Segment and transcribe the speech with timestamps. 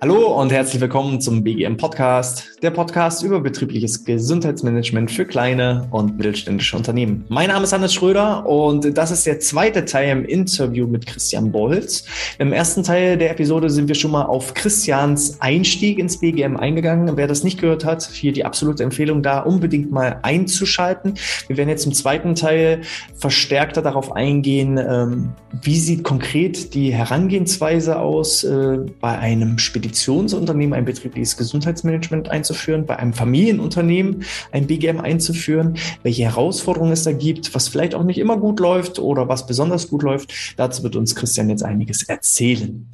[0.00, 6.16] Hallo und herzlich willkommen zum BGM Podcast, der Podcast über betriebliches Gesundheitsmanagement für kleine und
[6.16, 7.24] mittelständische Unternehmen.
[7.28, 11.50] Mein Name ist Hannes Schröder und das ist der zweite Teil im Interview mit Christian
[11.50, 12.04] Bolz.
[12.38, 17.16] Im ersten Teil der Episode sind wir schon mal auf Christians Einstieg ins BGM eingegangen.
[17.16, 21.14] Wer das nicht gehört hat, hier die absolute Empfehlung da unbedingt mal einzuschalten.
[21.48, 22.82] Wir werden jetzt im zweiten Teil
[23.16, 25.30] verstärkter darauf eingehen, ähm,
[25.60, 32.84] wie sieht konkret die Herangehensweise aus äh, bei einem Spedition Speditionsunternehmen ein betriebliches Gesundheitsmanagement einzuführen,
[32.84, 38.18] bei einem Familienunternehmen ein BGM einzuführen, welche Herausforderungen es da gibt, was vielleicht auch nicht
[38.18, 40.54] immer gut läuft oder was besonders gut läuft.
[40.56, 42.90] Dazu wird uns Christian jetzt einiges erzählen.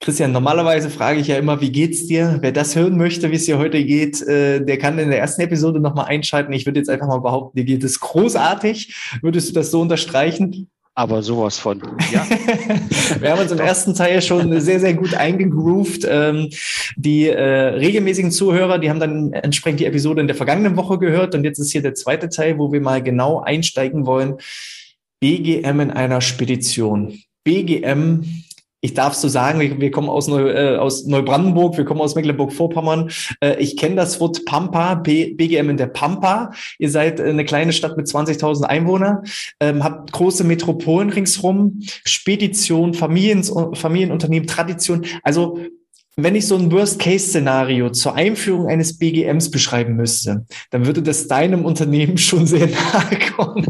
[0.00, 2.38] Christian, normalerweise frage ich ja immer, wie geht's dir?
[2.40, 5.42] Wer das hören möchte, wie es dir heute geht, äh, der kann in der ersten
[5.42, 6.52] Episode nochmal einschalten.
[6.52, 9.18] Ich würde jetzt einfach mal behaupten, dir geht es großartig.
[9.22, 10.70] Würdest du das so unterstreichen?
[10.98, 11.80] Aber sowas von.
[12.10, 12.26] Ja.
[13.20, 16.04] Wir haben uns im ersten Teil schon sehr, sehr gut eingegroovt.
[16.10, 16.50] Ähm,
[16.96, 21.36] die äh, regelmäßigen Zuhörer, die haben dann entsprechend die Episode in der vergangenen Woche gehört
[21.36, 24.38] und jetzt ist hier der zweite Teil, wo wir mal genau einsteigen wollen.
[25.20, 27.20] BGM in einer Spedition.
[27.44, 28.24] BGM
[28.80, 32.14] ich darf so sagen, wir, wir kommen aus, Neu, äh, aus Neubrandenburg, wir kommen aus
[32.14, 33.10] Mecklenburg-Vorpommern.
[33.40, 36.52] Äh, ich kenne das Wort Pampa, B, BGM in der Pampa.
[36.78, 39.24] Ihr seid eine kleine Stadt mit 20.000 Einwohnern,
[39.60, 43.42] ähm, habt große Metropolen ringsrum, Spedition, Familien,
[43.74, 45.04] Familienunternehmen, Tradition.
[45.22, 45.58] Also
[46.20, 51.64] wenn ich so ein Worst-Case-Szenario zur Einführung eines BGMs beschreiben müsste, dann würde das deinem
[51.64, 53.66] Unternehmen schon sehr nahe kommen.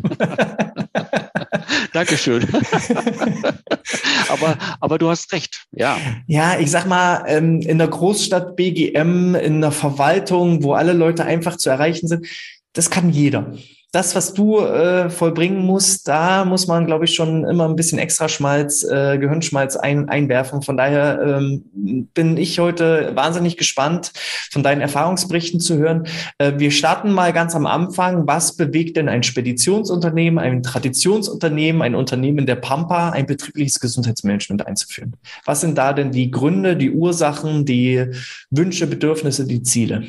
[1.92, 2.46] Dankeschön.
[4.28, 5.98] aber, aber du hast recht, ja.
[6.26, 11.24] Ja, ich sag mal, ähm, in der Großstadt BGM, in der Verwaltung, wo alle Leute
[11.24, 12.26] einfach zu erreichen sind,
[12.72, 13.52] das kann jeder
[13.90, 17.98] das, was du äh, vollbringen musst, da muss man, glaube ich, schon immer ein bisschen
[17.98, 20.60] extra Schmalz, äh, Gehirnschmalz ein, einwerfen.
[20.60, 24.12] Von daher ähm, bin ich heute wahnsinnig gespannt,
[24.52, 26.06] von deinen Erfahrungsberichten zu hören.
[26.36, 28.26] Äh, wir starten mal ganz am Anfang.
[28.26, 35.16] Was bewegt denn ein Speditionsunternehmen, ein Traditionsunternehmen, ein Unternehmen der Pampa, ein betriebliches Gesundheitsmanagement einzuführen?
[35.46, 38.04] Was sind da denn die Gründe, die Ursachen, die
[38.50, 40.04] Wünsche, Bedürfnisse, die Ziele?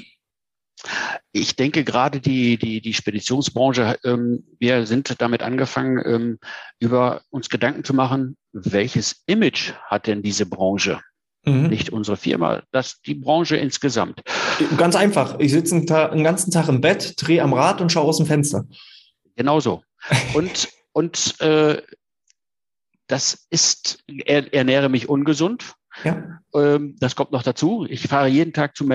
[1.31, 6.39] Ich denke gerade die, die, die Speditionsbranche, ähm, wir sind damit angefangen, ähm,
[6.79, 11.01] über uns Gedanken zu machen, welches Image hat denn diese Branche?
[11.45, 11.67] Mhm.
[11.67, 14.21] Nicht unsere Firma, das die Branche insgesamt.
[14.77, 15.39] Ganz einfach.
[15.39, 18.25] Ich sitze einen, einen, ganzen Tag im Bett, drehe am Rad und schaue aus dem
[18.25, 18.65] Fenster.
[19.35, 19.83] Genau so.
[20.33, 21.81] Und, und äh,
[23.07, 25.73] das ist, er, ernähre mich ungesund.
[26.05, 26.39] Ja.
[26.53, 27.85] Ähm, das kommt noch dazu.
[27.89, 28.85] Ich fahre jeden Tag zu,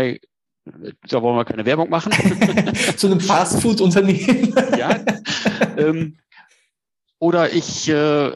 [0.64, 2.12] da wollen wir keine Werbung machen.
[2.96, 4.54] Zu einem Fastfood-Unternehmen.
[4.78, 5.04] ja.
[5.76, 6.18] Ähm,
[7.18, 8.32] oder ich, äh,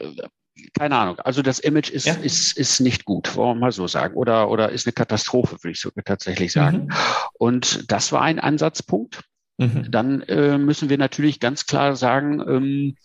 [0.77, 2.13] keine Ahnung, also das Image ist, ja.
[2.13, 4.15] ist, ist nicht gut, wollen wir mal so sagen.
[4.15, 6.85] Oder, oder ist eine Katastrophe, würde ich so tatsächlich sagen.
[6.85, 6.93] Mhm.
[7.33, 9.23] Und das war ein Ansatzpunkt.
[9.57, 9.91] Mhm.
[9.91, 12.95] Dann äh, müssen wir natürlich ganz klar sagen, ähm,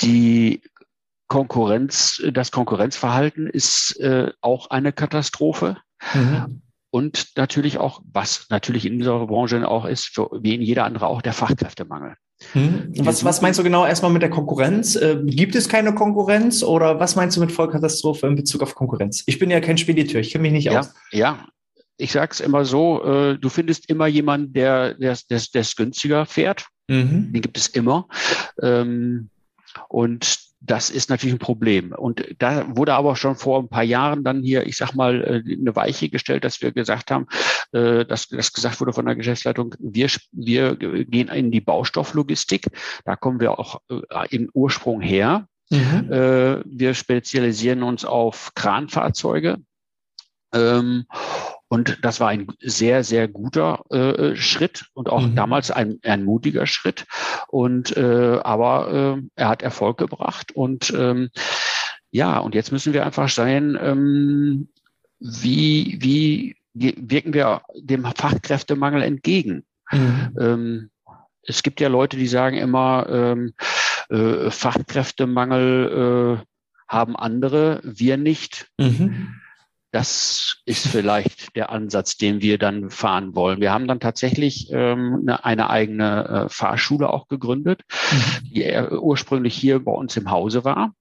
[0.00, 0.62] die
[1.28, 5.78] Konkurrenz, das Konkurrenzverhalten ist äh, auch eine Katastrophe.
[6.12, 10.84] Mhm und natürlich auch, was natürlich in unserer Branche auch ist, für, wie in jeder
[10.84, 12.16] andere auch, der Fachkräftemangel.
[12.52, 12.92] Hm.
[12.98, 14.94] Was, was meinst du genau erstmal mit der Konkurrenz?
[14.96, 19.22] Äh, gibt es keine Konkurrenz oder was meinst du mit Vollkatastrophe in Bezug auf Konkurrenz?
[19.24, 20.94] Ich bin ja kein Spediteur, ich kenne mich nicht ja, aus.
[21.12, 21.46] Ja,
[21.96, 26.66] ich sag's immer so, äh, du findest immer jemanden, der der, der, der günstiger fährt.
[26.88, 27.32] Mhm.
[27.32, 28.06] Den gibt es immer.
[28.60, 29.30] Ähm,
[29.88, 31.92] und das ist natürlich ein Problem.
[31.92, 35.52] Und da wurde aber schon vor ein paar Jahren dann hier, ich sag mal, äh,
[35.52, 37.26] eine Weiche gestellt, dass wir gesagt haben,
[37.72, 42.66] äh, dass das gesagt wurde von der Geschäftsleitung, wir, wir gehen in die Baustofflogistik.
[43.04, 45.46] Da kommen wir auch äh, im Ursprung her.
[45.70, 46.62] Mhm.
[46.66, 49.56] Wir spezialisieren uns auf Kranfahrzeuge.
[51.72, 55.36] Und das war ein sehr, sehr guter äh, Schritt und auch mhm.
[55.36, 57.06] damals ein, ein mutiger Schritt.
[57.48, 60.52] Und äh, aber äh, er hat Erfolg gebracht.
[60.52, 61.30] Und ähm,
[62.10, 64.68] ja, und jetzt müssen wir einfach sein, ähm,
[65.18, 69.64] wie, wie wirken wir dem Fachkräftemangel entgegen?
[69.90, 70.36] Mhm.
[70.38, 70.90] Ähm,
[71.42, 73.54] es gibt ja Leute, die sagen immer, ähm,
[74.10, 76.44] äh, Fachkräftemangel äh,
[76.86, 78.68] haben andere, wir nicht.
[78.76, 79.40] Mhm.
[79.92, 83.60] Das ist vielleicht der Ansatz, den wir dann fahren wollen.
[83.60, 88.44] Wir haben dann tatsächlich ähm, eine, eine eigene äh, Fahrschule auch gegründet, mhm.
[88.44, 90.94] die ursprünglich hier bei uns im Hause war.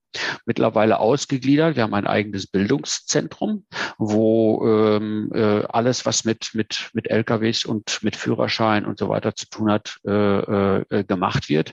[0.45, 1.77] Mittlerweile ausgegliedert.
[1.77, 3.65] Wir haben ein eigenes Bildungszentrum,
[3.97, 9.35] wo ähm, äh, alles, was mit, mit, mit LKWs und mit Führerschein und so weiter
[9.35, 11.71] zu tun hat, äh, äh, gemacht wird.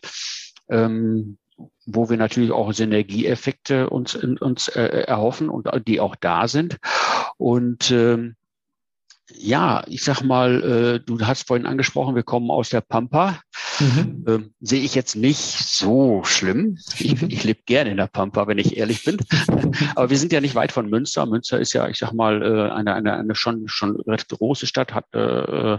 [0.71, 1.39] Ähm,
[1.91, 6.77] wo wir natürlich auch Synergieeffekte uns, uns äh, erhoffen und die auch da sind.
[7.39, 8.37] Und ähm,
[9.35, 13.41] Ja, ich sag mal, äh, du hast vorhin angesprochen, wir kommen aus der Pampa.
[13.79, 14.25] Mhm.
[14.27, 16.79] Ähm, Sehe ich jetzt nicht so schlimm.
[16.99, 17.29] Ich, mhm.
[17.31, 19.19] ich lebe gerne in der Pampa, wenn ich ehrlich bin.
[19.95, 21.27] Aber wir sind ja nicht weit von Münster.
[21.27, 24.95] Münster ist ja, ich sag mal, äh, eine, eine, eine schon, schon recht große Stadt,
[24.95, 25.79] hat äh,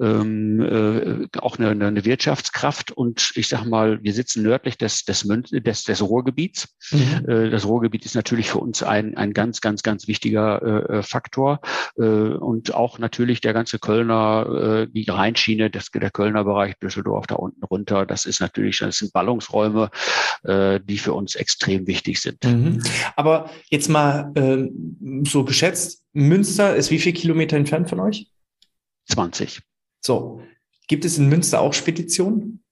[0.00, 5.26] ähm, äh, auch eine, eine Wirtschaftskraft und ich sag mal, wir sitzen nördlich des, des,
[5.26, 6.74] des, des Ruhrgebiets.
[6.90, 7.28] Mhm.
[7.28, 11.02] Äh, das Ruhrgebiet ist natürlich für uns ein, ein ganz, ganz, ganz wichtiger äh, äh
[11.02, 11.60] Faktor
[11.98, 17.26] äh, und auch natürlich der ganze Kölner, äh, die Rheinschiene, das, der Kölner Bereich, Düsseldorf
[17.26, 19.90] da unten runter, das ist natürlich, das sind Ballungsräume,
[20.44, 22.44] äh, die für uns extrem wichtig sind.
[22.44, 22.82] Mhm.
[23.16, 24.68] Aber jetzt mal äh,
[25.28, 28.26] so geschätzt, Münster ist wie viel Kilometer entfernt von euch?
[29.10, 29.60] 20.
[30.00, 30.42] So,
[30.88, 32.62] gibt es in Münster auch Speditionen?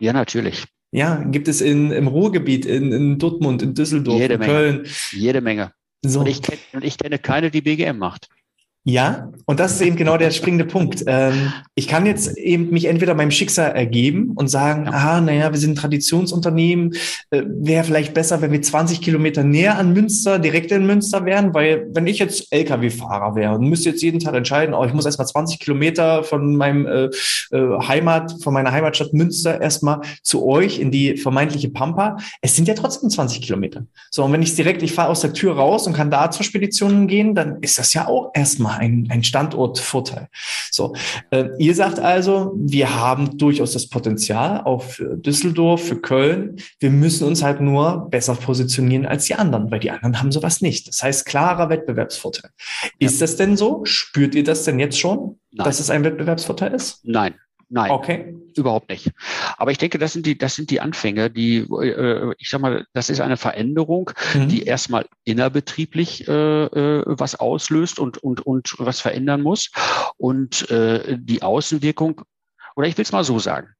[0.00, 0.64] Ja, natürlich.
[0.92, 4.52] Ja, gibt es in, im Ruhrgebiet, in, in Dortmund, in Düsseldorf, Jede in Menge.
[4.52, 4.86] Köln.
[5.12, 5.72] Jede Menge.
[6.04, 6.20] So.
[6.20, 6.40] Und, ich
[6.72, 8.28] und ich kenne keine, die BGM macht.
[8.88, 11.02] Ja, und das ist eben genau der springende Punkt.
[11.08, 14.92] Ähm, ich kann jetzt eben mich entweder meinem Schicksal ergeben und sagen, ja.
[14.92, 16.94] ah, naja, wir sind ein Traditionsunternehmen,
[17.30, 21.52] äh, wäre vielleicht besser, wenn wir 20 Kilometer näher an Münster, direkt in Münster wären,
[21.52, 25.04] weil wenn ich jetzt Lkw-Fahrer wäre und müsste jetzt jeden Tag entscheiden, oh, ich muss
[25.04, 27.04] erstmal 20 Kilometer von meinem äh,
[27.50, 32.18] äh, Heimat, von meiner Heimatstadt Münster erstmal zu euch in die vermeintliche Pampa.
[32.40, 33.84] Es sind ja trotzdem 20 Kilometer.
[34.12, 36.44] So, und wenn ich direkt, ich fahre aus der Tür raus und kann da zur
[36.44, 40.28] Spedition gehen, dann ist das ja auch erstmal ein, ein Standortvorteil.
[40.70, 40.94] So,
[41.30, 46.56] äh, ihr sagt also, wir haben durchaus das Potenzial, auch für Düsseldorf, für Köln.
[46.80, 50.60] Wir müssen uns halt nur besser positionieren als die anderen, weil die anderen haben sowas
[50.60, 50.88] nicht.
[50.88, 52.50] Das heißt, klarer Wettbewerbsvorteil.
[52.98, 53.06] Ja.
[53.06, 53.84] Ist das denn so?
[53.84, 55.64] Spürt ihr das denn jetzt schon, Nein.
[55.64, 57.00] dass es ein Wettbewerbsvorteil ist?
[57.04, 57.34] Nein,
[57.68, 58.34] Nein, okay.
[58.56, 59.10] überhaupt nicht.
[59.56, 62.86] Aber ich denke, das sind die, das sind die Anfänge, die, äh, ich sag mal,
[62.92, 64.48] das ist eine Veränderung, mhm.
[64.48, 66.32] die erstmal innerbetrieblich äh,
[66.64, 69.72] äh, was auslöst und, und, und was verändern muss.
[70.16, 72.22] Und äh, die Außenwirkung,
[72.76, 73.75] oder ich will es mal so sagen,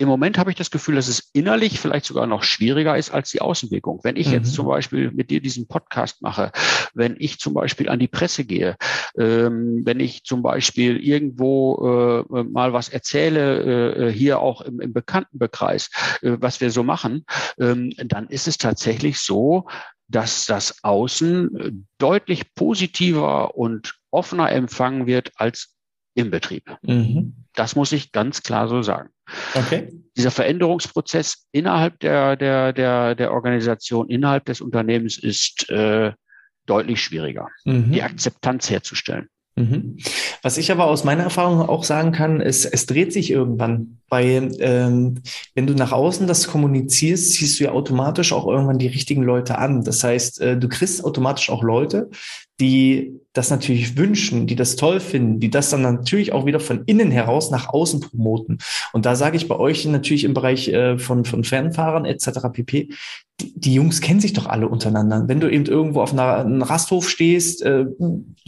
[0.00, 3.30] im Moment habe ich das Gefühl, dass es innerlich vielleicht sogar noch schwieriger ist als
[3.30, 4.00] die Außenwirkung.
[4.02, 4.32] Wenn ich mhm.
[4.32, 6.52] jetzt zum Beispiel mit dir diesen Podcast mache,
[6.94, 8.76] wenn ich zum Beispiel an die Presse gehe,
[9.18, 14.94] ähm, wenn ich zum Beispiel irgendwo äh, mal was erzähle, äh, hier auch im, im
[14.94, 15.90] Bekanntenbekreis,
[16.22, 17.26] äh, was wir so machen,
[17.58, 19.68] ähm, dann ist es tatsächlich so,
[20.08, 25.76] dass das Außen deutlich positiver und offener empfangen wird als
[26.14, 26.74] im Betrieb.
[26.82, 27.44] Mhm.
[27.54, 29.10] Das muss ich ganz klar so sagen.
[29.54, 29.92] Okay.
[30.16, 36.12] Dieser Veränderungsprozess innerhalb der, der, der, der Organisation, innerhalb des Unternehmens ist äh,
[36.66, 37.92] deutlich schwieriger, mhm.
[37.92, 39.28] die Akzeptanz herzustellen.
[39.56, 39.98] Mhm.
[40.42, 43.98] Was ich aber aus meiner Erfahrung auch sagen kann, ist, es dreht sich irgendwann.
[44.08, 45.20] Weil ähm,
[45.54, 49.58] wenn du nach außen das kommunizierst, ziehst du ja automatisch auch irgendwann die richtigen Leute
[49.58, 49.82] an.
[49.82, 52.10] Das heißt, äh, du kriegst automatisch auch Leute,
[52.60, 56.82] die das natürlich wünschen, die das toll finden, die das dann natürlich auch wieder von
[56.86, 58.58] innen heraus nach außen promoten.
[58.92, 62.48] Und da sage ich bei euch natürlich im Bereich äh, von, von Fernfahrern etc.
[62.52, 62.88] pp.
[63.40, 65.26] Die, Jungs kennen sich doch alle untereinander.
[65.26, 67.86] Wenn du eben irgendwo auf einer, einem Rasthof stehst, äh,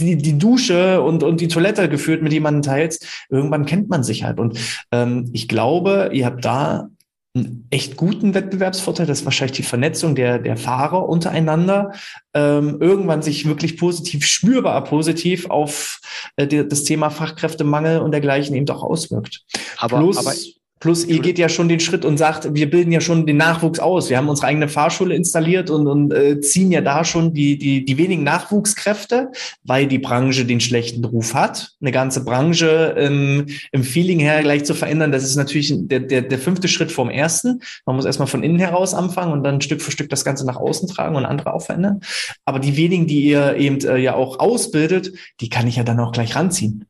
[0.00, 4.24] die, die Dusche und, und die Toilette geführt mit jemandem teilst, irgendwann kennt man sich
[4.24, 4.38] halt.
[4.38, 4.58] Und
[4.90, 6.88] ähm, ich glaube, ihr habt da
[7.34, 9.06] einen echt guten Wettbewerbsvorteil.
[9.06, 11.92] Das ist wahrscheinlich die Vernetzung der, der Fahrer untereinander.
[12.34, 16.00] Ähm, irgendwann sich wirklich positiv, spürbar positiv auf
[16.36, 19.44] äh, die, das Thema Fachkräftemangel und dergleichen eben auch auswirkt.
[19.78, 20.34] Aber, Plus, aber
[20.82, 23.78] Plus ihr geht ja schon den Schritt und sagt, wir bilden ja schon den Nachwuchs
[23.78, 24.10] aus.
[24.10, 27.84] Wir haben unsere eigene Fahrschule installiert und, und äh, ziehen ja da schon die, die,
[27.84, 29.30] die wenigen Nachwuchskräfte,
[29.62, 31.76] weil die Branche den schlechten Ruf hat.
[31.80, 36.22] Eine ganze Branche ähm, im Feeling her gleich zu verändern, das ist natürlich der, der,
[36.22, 37.60] der fünfte Schritt vom ersten.
[37.86, 40.56] Man muss erstmal von innen heraus anfangen und dann Stück für Stück das Ganze nach
[40.56, 42.00] außen tragen und andere auch verändern.
[42.44, 46.00] Aber die wenigen, die ihr eben äh, ja auch ausbildet, die kann ich ja dann
[46.00, 46.86] auch gleich ranziehen.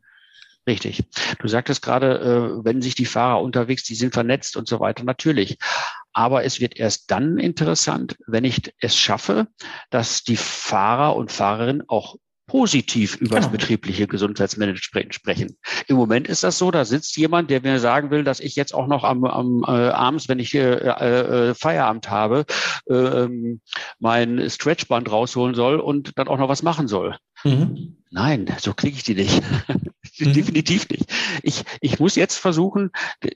[0.66, 1.04] Richtig.
[1.40, 5.02] Du sagtest gerade, äh, wenn sich die Fahrer unterwegs, die sind vernetzt und so weiter,
[5.02, 5.58] natürlich.
[6.12, 9.48] Aber es wird erst dann interessant, wenn ich es schaffe,
[9.90, 12.16] dass die Fahrer und Fahrerinnen auch
[12.46, 13.58] positiv über das genau.
[13.58, 15.56] betriebliche Gesundheitsmanagement sprechen.
[15.86, 18.74] Im Moment ist das so, da sitzt jemand, der mir sagen will, dass ich jetzt
[18.74, 22.44] auch noch am, am äh, abends, wenn ich hier äh, äh, Feierabend habe,
[22.90, 23.26] äh,
[24.00, 27.16] mein Stretchband rausholen soll und dann auch noch was machen soll.
[27.44, 27.96] Mhm.
[28.10, 29.42] Nein, so kriege ich die nicht.
[30.18, 30.34] Mhm.
[30.34, 31.06] Definitiv nicht.
[31.42, 32.90] Ich, ich muss jetzt versuchen,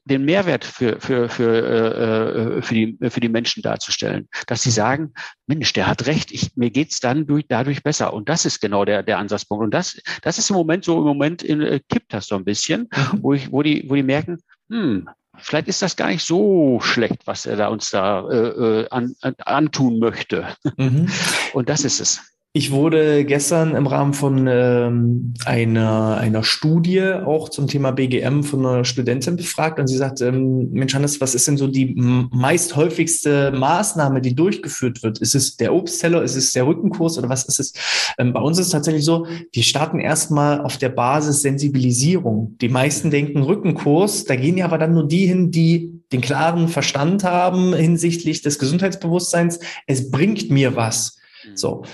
[0.05, 4.69] den Mehrwert für, für, für, äh, äh, für, die, für die Menschen darzustellen, dass sie
[4.69, 4.75] mhm.
[4.75, 5.15] sagen,
[5.47, 8.13] Mensch, der hat recht, ich, mir geht's dann durch, dadurch besser.
[8.13, 9.65] Und das ist genau der, der Ansatzpunkt.
[9.65, 12.45] Und das, das ist im Moment so, im Moment in, äh, kippt das so ein
[12.45, 13.23] bisschen, mhm.
[13.23, 15.09] wo, ich, wo, die, wo die merken, hm,
[15.39, 19.15] vielleicht ist das gar nicht so schlecht, was er da uns da äh, äh an,
[19.23, 20.47] an, antun möchte.
[20.77, 21.09] Mhm.
[21.55, 22.36] Und das ist es.
[22.57, 28.65] Ich wurde gestern im Rahmen von ähm, einer, einer Studie auch zum Thema BGM von
[28.65, 32.75] einer Studentin befragt und sie sagt, ähm, Mensch Hannes, was ist denn so die meist
[32.75, 35.19] häufigste Maßnahme, die durchgeführt wird?
[35.19, 37.75] Ist es der Obstteller, ist es der Rückenkurs oder was ist es?
[38.17, 42.57] Ähm, bei uns ist es tatsächlich so, wir starten erstmal auf der Basis Sensibilisierung.
[42.63, 46.69] Die meisten denken Rückenkurs, da gehen ja aber dann nur die hin, die den klaren
[46.69, 49.61] Verstand haben hinsichtlich des Gesundheitsbewusstseins.
[49.87, 51.19] Es bringt mir was.
[51.45, 51.57] Mhm.
[51.59, 51.85] So.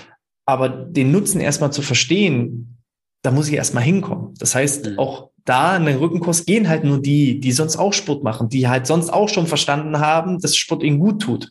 [0.45, 2.77] Aber den Nutzen erstmal zu verstehen,
[3.23, 4.33] da muss ich erstmal hinkommen.
[4.39, 4.99] Das heißt, mhm.
[4.99, 8.67] auch da in den Rückenkurs gehen halt nur die, die sonst auch Sport machen, die
[8.67, 11.49] halt sonst auch schon verstanden haben, dass Sport ihnen gut tut.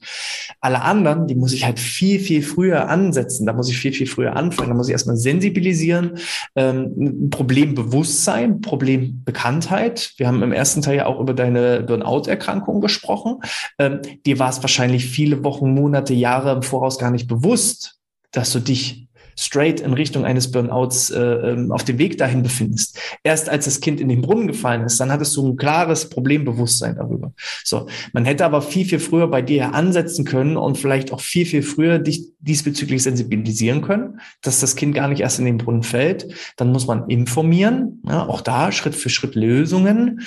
[0.61, 3.45] Alle anderen, die muss ich halt viel, viel früher ansetzen.
[3.45, 4.71] Da muss ich viel, viel früher anfangen.
[4.71, 6.19] Da muss ich erstmal sensibilisieren,
[6.57, 10.15] ähm, Problembewusstsein, Problembekanntheit.
[10.17, 13.41] Wir haben im ersten Teil ja auch über deine Burnout-Erkrankung gesprochen.
[13.79, 18.02] Ähm, dir war es wahrscheinlich viele Wochen, Monate, Jahre im Voraus gar nicht bewusst,
[18.33, 22.99] dass du dich straight in Richtung eines Burnouts äh, ähm, auf dem Weg dahin befindest.
[23.23, 26.97] Erst als das Kind in den Brunnen gefallen ist, dann hattest du ein klares Problembewusstsein
[26.97, 27.33] darüber.
[27.65, 31.47] So, man hätte aber viel, viel früher bei dir ansetzen können und vielleicht auch viel,
[31.47, 35.83] viel früher dich diesbezüglich sensibilisieren können, dass das Kind gar nicht erst in den Brunnen
[35.83, 36.29] fällt.
[36.57, 40.21] Dann muss man informieren, ja, auch da Schritt für Schritt Lösungen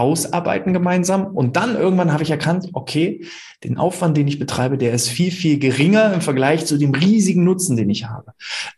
[0.00, 1.26] ausarbeiten gemeinsam.
[1.26, 3.24] Und dann irgendwann habe ich erkannt, okay,
[3.62, 7.44] den Aufwand, den ich betreibe, der ist viel, viel geringer im Vergleich zu dem riesigen
[7.44, 8.32] Nutzen, den ich habe.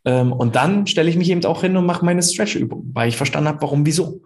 [0.05, 3.17] Ähm, und dann stelle ich mich eben auch hin und mache meine Stretch-Übung, weil ich
[3.17, 4.23] verstanden habe, warum, wieso.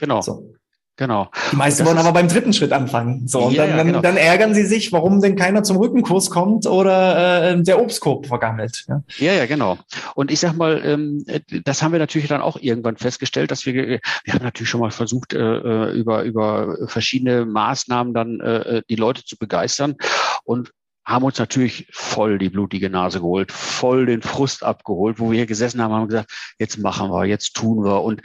[0.00, 0.20] Genau.
[0.20, 0.54] So.
[0.98, 1.30] Genau.
[1.52, 3.28] Die meisten wollen aber beim dritten Schritt anfangen.
[3.28, 4.00] So, und ja, dann, ja, genau.
[4.00, 8.84] dann, ärgern sie sich, warum denn keiner zum Rückenkurs kommt oder äh, der Obstkorb vergammelt.
[8.88, 9.02] Ja.
[9.18, 9.78] ja, ja, genau.
[10.16, 11.24] Und ich sag mal, ähm,
[11.64, 14.90] das haben wir natürlich dann auch irgendwann festgestellt, dass wir, wir haben natürlich schon mal
[14.90, 19.94] versucht, äh, äh über, über verschiedene Maßnahmen dann äh, äh, die Leute zu begeistern
[20.42, 20.72] und
[21.04, 25.46] haben uns natürlich voll die blutige Nase geholt, voll den Frust abgeholt, wo wir hier
[25.46, 28.20] gesessen haben, haben gesagt, jetzt machen wir, jetzt tun wir und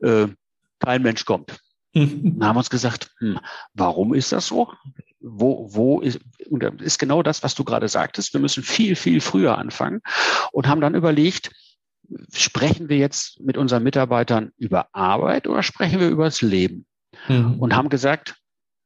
[0.00, 0.26] äh,
[0.80, 1.60] kein Mensch kommt.
[1.96, 3.38] Und haben uns gesagt, hm,
[3.74, 4.72] warum ist das so?
[5.20, 8.32] Wo, wo ist, und das ist genau das, was du gerade sagtest.
[8.32, 10.02] Wir müssen viel, viel früher anfangen
[10.52, 11.50] und haben dann überlegt,
[12.32, 16.86] sprechen wir jetzt mit unseren Mitarbeitern über Arbeit oder sprechen wir über das Leben?
[17.28, 17.54] Mhm.
[17.58, 18.36] Und haben gesagt,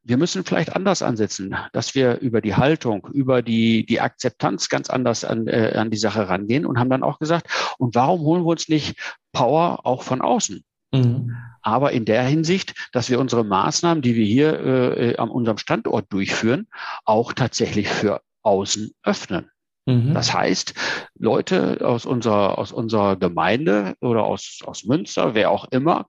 [0.03, 4.89] wir müssen vielleicht anders ansetzen, dass wir über die Haltung, über die, die Akzeptanz ganz
[4.89, 8.43] anders an, äh, an die Sache rangehen und haben dann auch gesagt, und warum holen
[8.45, 8.97] wir uns nicht
[9.33, 10.65] Power auch von außen?
[10.93, 11.37] Mhm.
[11.63, 16.13] Aber in der Hinsicht, dass wir unsere Maßnahmen, die wir hier äh, an unserem Standort
[16.13, 16.69] durchführen,
[17.05, 19.51] auch tatsächlich für außen öffnen.
[19.87, 20.15] Mhm.
[20.15, 20.75] Das heißt,
[21.19, 26.07] Leute aus unserer, aus unserer Gemeinde oder aus, aus Münster, wer auch immer,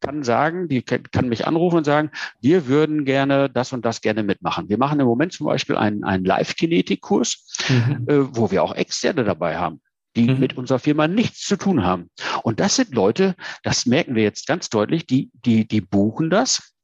[0.00, 2.10] kann sagen, die kann mich anrufen und sagen,
[2.40, 4.70] wir würden gerne das und das gerne mitmachen.
[4.70, 8.06] Wir machen im Moment zum Beispiel einen, einen Live-Kinetik-Kurs, mhm.
[8.08, 9.80] äh, wo wir auch Externe dabei haben
[10.16, 10.40] die mhm.
[10.40, 12.10] mit unserer Firma nichts zu tun haben.
[12.42, 16.74] Und das sind Leute, das merken wir jetzt ganz deutlich, die, die, die buchen das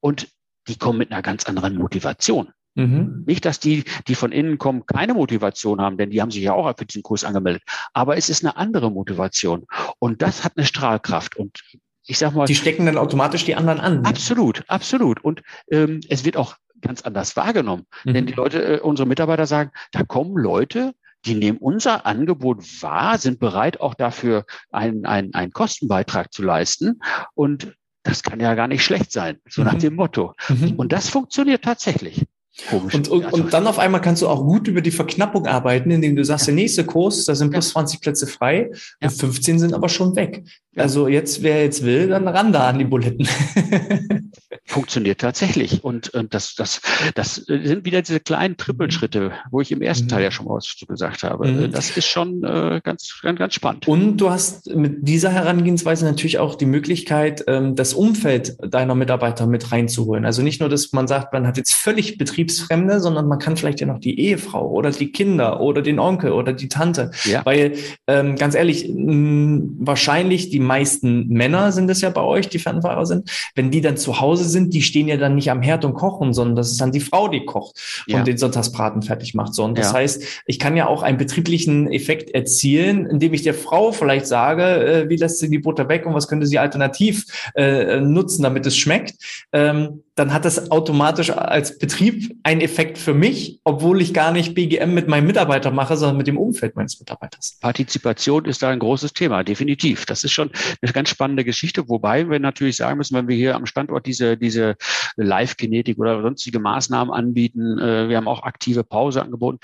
[0.00, 0.28] und
[0.68, 2.52] die kommen mit einer ganz anderen Motivation.
[2.74, 3.24] Mhm.
[3.26, 6.54] Nicht, dass die, die von innen kommen, keine Motivation haben, denn die haben sich ja
[6.54, 7.62] auch für diesen Kurs angemeldet.
[7.92, 9.66] Aber es ist eine andere Motivation.
[9.98, 11.36] Und das hat eine Strahlkraft.
[11.36, 11.60] Und
[12.06, 12.46] ich sag mal.
[12.46, 14.02] Die stecken dann automatisch die anderen an.
[14.02, 14.08] Ne?
[14.08, 15.22] Absolut, absolut.
[15.22, 17.86] Und ähm, es wird auch ganz anders wahrgenommen.
[18.04, 18.14] Mhm.
[18.14, 23.18] Denn die Leute, äh, unsere Mitarbeiter sagen, da kommen Leute, die nehmen unser Angebot wahr,
[23.18, 27.00] sind bereit, auch dafür einen, einen, einen Kostenbeitrag zu leisten.
[27.34, 29.68] Und das kann ja gar nicht schlecht sein, so mhm.
[29.68, 30.34] nach dem Motto.
[30.48, 30.74] Mhm.
[30.76, 32.26] Und das funktioniert tatsächlich.
[32.68, 32.94] Komisch.
[32.94, 36.16] Und, und, und dann auf einmal kannst du auch gut über die Verknappung arbeiten, indem
[36.16, 36.52] du sagst, ja.
[36.52, 39.08] der nächste Kurs, da sind plus 20 Plätze frei ja.
[39.08, 40.44] und 15 sind aber schon weg.
[40.74, 40.82] Ja.
[40.82, 43.26] Also jetzt, wer jetzt will, dann ran da an die Buletten.
[44.64, 45.84] Funktioniert tatsächlich.
[45.84, 46.80] Und, und das, das,
[47.14, 50.08] das sind wieder diese kleinen Trippelschritte, wo ich im ersten mhm.
[50.10, 51.46] Teil ja schon mal was zu gesagt habe.
[51.46, 51.72] Mhm.
[51.72, 53.86] Das ist schon äh, ganz, ganz, ganz spannend.
[53.86, 59.46] Und du hast mit dieser Herangehensweise natürlich auch die Möglichkeit, ähm, das Umfeld deiner Mitarbeiter
[59.46, 60.24] mit reinzuholen.
[60.24, 63.80] Also nicht nur, dass man sagt, man hat jetzt völlig Betriebsfremde, sondern man kann vielleicht
[63.80, 67.10] ja noch die Ehefrau oder die Kinder oder den Onkel oder die Tante.
[67.24, 67.44] Ja.
[67.44, 67.74] Weil,
[68.06, 73.06] ähm, ganz ehrlich, mh, wahrscheinlich die meisten Männer sind es ja bei euch, die Fernfahrer
[73.06, 73.30] sind.
[73.54, 76.32] Wenn die dann zu Hause sind, die stehen ja dann nicht am Herd und kochen,
[76.32, 78.18] sondern das ist dann die Frau, die kocht ja.
[78.18, 79.54] und den Sonntagsbraten fertig macht.
[79.54, 79.98] So, und das ja.
[79.98, 84.62] heißt, ich kann ja auch einen betrieblichen Effekt erzielen, indem ich der Frau vielleicht sage,
[84.62, 88.66] äh, wie lässt sie die Butter weg und was könnte sie alternativ äh, nutzen, damit
[88.66, 89.14] es schmeckt.
[89.52, 94.54] Ähm, dann hat das automatisch als Betrieb einen Effekt für mich, obwohl ich gar nicht
[94.54, 97.58] BGM mit meinem Mitarbeiter mache, sondern mit dem Umfeld meines Mitarbeiters.
[97.60, 100.04] Partizipation ist da ein großes Thema, definitiv.
[100.04, 100.50] Das ist schon
[100.82, 104.36] eine ganz spannende Geschichte, wobei wir natürlich sagen müssen, wenn wir hier am Standort diese,
[104.36, 104.76] diese
[105.16, 109.58] Live-Genetik oder sonstige Maßnahmen anbieten, äh, wir haben auch aktive Pause angeboten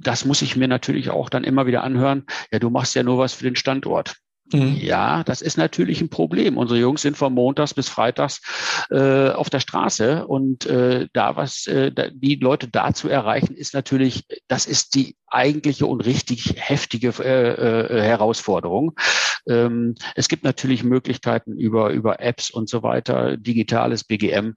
[0.00, 2.24] das muss ich mir natürlich auch dann immer wieder anhören.
[2.52, 4.16] Ja, du machst ja nur was für den Standort.
[4.52, 4.76] Mhm.
[4.80, 6.56] Ja, das ist natürlich ein Problem.
[6.56, 8.40] Unsere Jungs sind von Montags bis Freitags
[8.90, 13.74] äh, auf der Straße und äh, da was äh, die Leute da zu erreichen, ist
[13.74, 18.92] natürlich, das ist die eigentliche und richtig heftige äh, äh, Herausforderung.
[19.48, 24.54] Ähm, es gibt natürlich Möglichkeiten über, über Apps und so weiter, digitales BGM.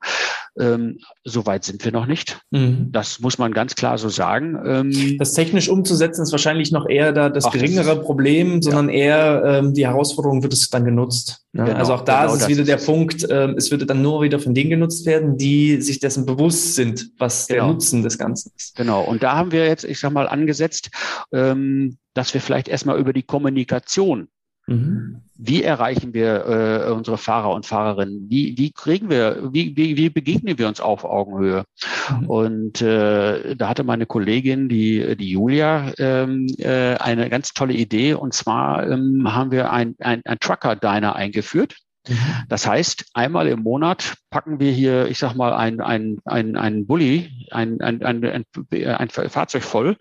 [0.58, 2.40] Ähm, Soweit sind wir noch nicht.
[2.50, 2.88] Mhm.
[2.92, 4.58] Das muss man ganz klar so sagen.
[4.66, 8.94] Ähm, das technisch umzusetzen ist wahrscheinlich noch eher da das Ach, geringere Problem, sondern ja.
[8.94, 11.44] eher ähm, die Herausforderung, wird es dann genutzt.
[11.52, 11.64] Ne?
[11.64, 14.22] Genau, also auch da genau ist es wieder der Punkt, äh, es würde dann nur
[14.22, 17.64] wieder von denen genutzt werden, die sich dessen bewusst sind, was genau.
[17.64, 18.74] der Nutzen des Ganzen ist.
[18.76, 19.02] Genau.
[19.02, 20.90] Und da haben wir jetzt, ich sag mal, angesetzt,
[21.32, 24.28] ähm, dass wir vielleicht erstmal über die Kommunikation
[24.66, 25.22] Mhm.
[25.36, 26.46] Wie erreichen wir
[26.86, 28.26] äh, unsere Fahrer und Fahrerinnen?
[28.28, 31.64] Wie, wie kriegen wir, wie, wie, wie begegnen wir uns auf Augenhöhe?
[32.10, 32.26] Mhm.
[32.28, 38.14] Und äh, da hatte meine Kollegin, die, die Julia, ähm, äh, eine ganz tolle Idee.
[38.14, 41.74] Und zwar ähm, haben wir ein, ein, ein Trucker-Diner eingeführt.
[42.08, 42.16] Mhm.
[42.48, 46.86] Das heißt, einmal im Monat packen wir hier, ich sag mal, ein, ein, ein, ein
[46.86, 49.96] Bulli, ein, ein, ein, ein, ein Fahrzeug voll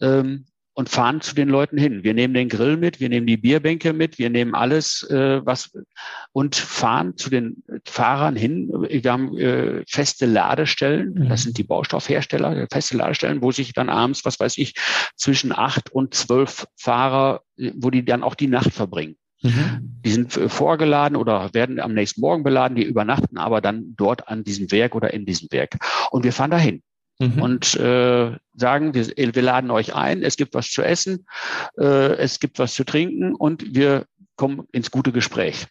[0.00, 0.44] ähm,
[0.78, 2.04] und fahren zu den Leuten hin.
[2.04, 5.76] Wir nehmen den Grill mit, wir nehmen die Bierbänke mit, wir nehmen alles, äh, was
[6.30, 8.70] und fahren zu den Fahrern hin.
[8.88, 11.30] Wir haben äh, feste Ladestellen, mhm.
[11.30, 14.74] das sind die Baustoffhersteller, feste Ladestellen, wo sich dann abends, was weiß ich,
[15.16, 17.40] zwischen acht und zwölf Fahrer,
[17.74, 19.16] wo die dann auch die Nacht verbringen.
[19.42, 19.98] Mhm.
[20.04, 24.28] Die sind äh, vorgeladen oder werden am nächsten Morgen beladen, die übernachten aber dann dort
[24.28, 25.76] an diesem Werk oder in diesem Werk.
[26.12, 26.82] Und wir fahren dahin
[27.18, 27.42] mhm.
[27.42, 31.26] und äh, sagen, wir, wir laden euch ein, es gibt was zu essen,
[31.78, 34.06] äh, es gibt was zu trinken und wir
[34.36, 35.66] kommen ins gute Gespräch.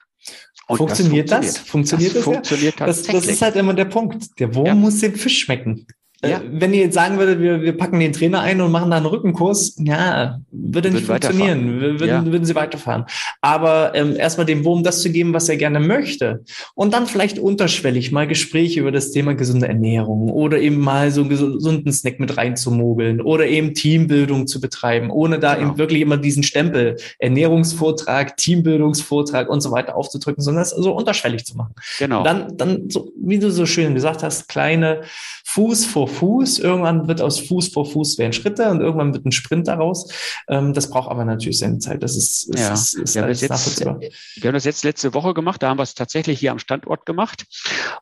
[0.68, 1.58] Und funktioniert das?
[1.58, 2.24] Funktioniert das?
[2.24, 4.38] Funktioniert, das, funktioniert das, das ist halt immer der Punkt.
[4.40, 4.76] Der Wurm ja.
[4.76, 5.88] muss den Fisch schmecken.
[6.22, 6.42] Äh, ja.
[6.50, 9.06] Wenn ihr jetzt sagen würdet, wir, wir packen den Trainer ein und machen da einen
[9.06, 12.26] Rückenkurs, ja, würde nicht funktionieren, würden, ja.
[12.26, 13.06] würden sie weiterfahren.
[13.42, 16.44] Aber ähm, erstmal dem Wurm das zu geben, was er gerne möchte.
[16.74, 21.22] Und dann vielleicht unterschwellig mal Gespräche über das Thema gesunde Ernährung oder eben mal so
[21.22, 25.70] einen gesunden Snack mit reinzumogeln oder eben Teambildung zu betreiben, ohne da genau.
[25.70, 31.46] eben wirklich immer diesen Stempel Ernährungsvortrag, Teambildungsvortrag und so weiter aufzudrücken, sondern das so unterschwellig
[31.46, 31.76] zu machen.
[32.00, 32.24] Genau.
[32.24, 35.02] Dann, dann so, wie du so schön gesagt hast, kleine
[35.50, 36.60] Fuß vor Fuß.
[36.60, 40.12] Irgendwann wird aus Fuß vor Fuß werden Schritte und irgendwann wird ein Sprint daraus.
[40.50, 42.04] Ähm, das braucht aber natürlich seine Zeit.
[42.04, 42.74] Das ist, ist, ja.
[42.74, 45.64] ist, ist wir, haben das jetzt, wir haben das jetzt letzte Woche gemacht.
[45.64, 47.46] Da haben wir es tatsächlich hier am Standort gemacht.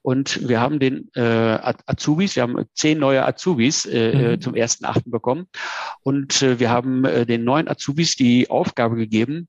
[0.01, 1.21] Und wir haben den äh,
[1.85, 4.41] Azubis, wir haben zehn neue Azubis äh, äh mhm.
[4.41, 5.45] zum ersten Achten bekommen.
[6.01, 9.47] Und äh, wir haben äh, den neuen Azubis die Aufgabe gegeben,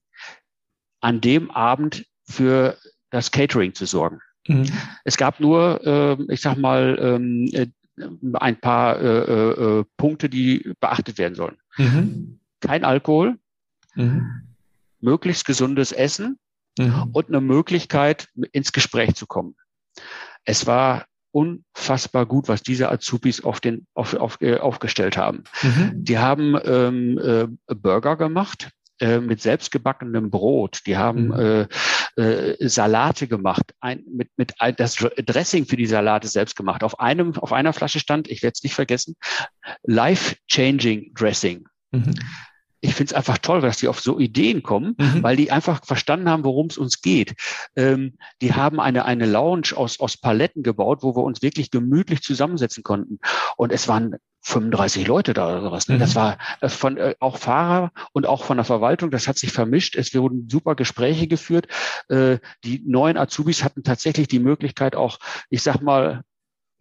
[1.00, 2.76] an dem Abend für
[3.10, 4.20] das Catering zu sorgen.
[4.48, 4.70] Mhm.
[5.04, 7.66] Es gab nur, äh, ich sag mal, ähm, äh,
[8.34, 11.56] ein paar äh, äh, Punkte, die beachtet werden sollen.
[11.76, 12.40] Mhm.
[12.60, 13.38] Kein Alkohol,
[13.94, 14.42] mhm.
[15.00, 16.38] möglichst gesundes Essen
[16.78, 17.10] mhm.
[17.12, 19.56] und eine Möglichkeit, ins Gespräch zu kommen.
[20.44, 25.44] Es war unfassbar gut, was diese Azubis auf den, auf, auf, äh, aufgestellt haben.
[25.62, 25.92] Mhm.
[25.94, 30.80] Die haben ähm, äh, Burger gemacht äh, mit selbstgebackenem Brot.
[30.86, 31.32] Die haben mhm.
[31.32, 31.68] äh,
[32.16, 36.82] äh, Salate gemacht, ein, mit, mit das Dressing für die Salate selbst gemacht.
[36.82, 39.16] Auf einem, auf einer Flasche stand, ich werde es nicht vergessen,
[39.84, 41.66] Life-Changing Dressing.
[41.92, 42.14] Mhm
[42.80, 45.22] ich finde es einfach toll, dass die auf so Ideen kommen, mhm.
[45.22, 47.34] weil die einfach verstanden haben, worum es uns geht.
[47.74, 52.22] Ähm, die haben eine, eine Lounge aus, aus Paletten gebaut, wo wir uns wirklich gemütlich
[52.22, 53.18] zusammensetzen konnten.
[53.56, 55.88] Und es waren 35 Leute da oder sowas.
[55.88, 55.96] Ne?
[55.96, 56.00] Mhm.
[56.00, 59.52] Das war äh, von äh, auch Fahrer und auch von der Verwaltung, das hat sich
[59.52, 59.96] vermischt.
[59.96, 61.66] Es wurden super Gespräche geführt.
[62.08, 65.18] Äh, die neuen Azubis hatten tatsächlich die Möglichkeit auch,
[65.50, 66.22] ich sag mal,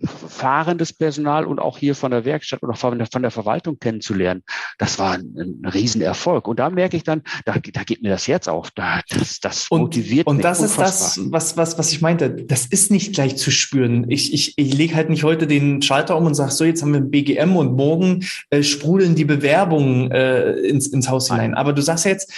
[0.03, 4.43] fahrendes Personal und auch hier von der Werkstatt oder von der, von der Verwaltung kennenzulernen,
[4.77, 6.47] das war ein, ein Riesenerfolg.
[6.47, 8.71] Und da merke ich dann, da, da geht mir das Herz auf.
[8.71, 10.45] Da, das, das und, motiviert und mich.
[10.45, 10.87] Und das unfassbar.
[10.87, 12.29] ist das, was, was, was ich meinte.
[12.29, 14.09] Das ist nicht gleich zu spüren.
[14.09, 16.91] Ich, ich, ich lege halt nicht heute den Schalter um und sage, so, jetzt haben
[16.91, 21.53] wir ein BGM und morgen äh, sprudeln die Bewerbungen äh, ins, ins Haus hinein.
[21.53, 22.31] Aber du sagst ja jetzt,